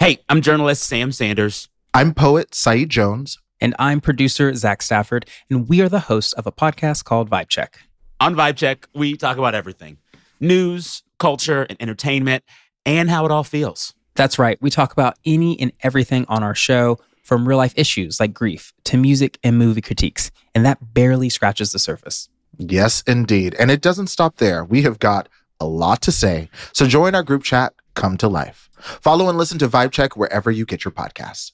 Hey, 0.00 0.18
I'm 0.28 0.40
journalist 0.40 0.82
Sam 0.82 1.12
Sanders. 1.12 1.68
I'm 1.94 2.12
poet 2.12 2.54
Saeed 2.54 2.90
Jones. 2.90 3.38
And 3.60 3.76
I'm 3.78 4.00
producer 4.00 4.52
Zach 4.56 4.82
Stafford, 4.82 5.24
and 5.48 5.68
we 5.68 5.80
are 5.80 5.88
the 5.88 6.00
hosts 6.00 6.32
of 6.32 6.48
a 6.48 6.50
podcast 6.50 7.04
called 7.04 7.30
Vibe 7.30 7.48
Check. 7.48 7.78
On 8.18 8.34
Vibe 8.34 8.56
Check, 8.56 8.88
we 8.92 9.16
talk 9.16 9.38
about 9.38 9.54
everything 9.54 9.98
news, 10.42 11.02
culture, 11.18 11.62
and 11.62 11.80
entertainment, 11.80 12.44
and 12.84 13.08
how 13.08 13.24
it 13.24 13.30
all 13.30 13.44
feels. 13.44 13.94
That's 14.14 14.38
right. 14.38 14.60
We 14.60 14.68
talk 14.68 14.92
about 14.92 15.16
any 15.24 15.58
and 15.58 15.72
everything 15.82 16.26
on 16.28 16.42
our 16.42 16.54
show, 16.54 16.98
from 17.22 17.48
real 17.48 17.56
life 17.56 17.72
issues 17.76 18.20
like 18.20 18.34
grief 18.34 18.72
to 18.84 18.96
music 18.96 19.38
and 19.42 19.56
movie 19.56 19.80
critiques. 19.80 20.30
And 20.54 20.66
that 20.66 20.92
barely 20.92 21.28
scratches 21.28 21.72
the 21.72 21.78
surface. 21.78 22.28
Yes, 22.58 23.02
indeed. 23.06 23.54
And 23.58 23.70
it 23.70 23.80
doesn't 23.80 24.08
stop 24.08 24.36
there. 24.36 24.64
We 24.64 24.82
have 24.82 24.98
got 24.98 25.28
a 25.60 25.66
lot 25.66 26.02
to 26.02 26.12
say. 26.12 26.50
So 26.72 26.86
join 26.86 27.14
our 27.14 27.22
group 27.22 27.44
chat, 27.44 27.72
come 27.94 28.16
to 28.18 28.28
life. 28.28 28.68
Follow 28.76 29.28
and 29.28 29.38
listen 29.38 29.58
to 29.60 29.68
Vibe 29.68 29.92
Check 29.92 30.16
wherever 30.16 30.50
you 30.50 30.66
get 30.66 30.84
your 30.84 30.92
podcasts. 30.92 31.52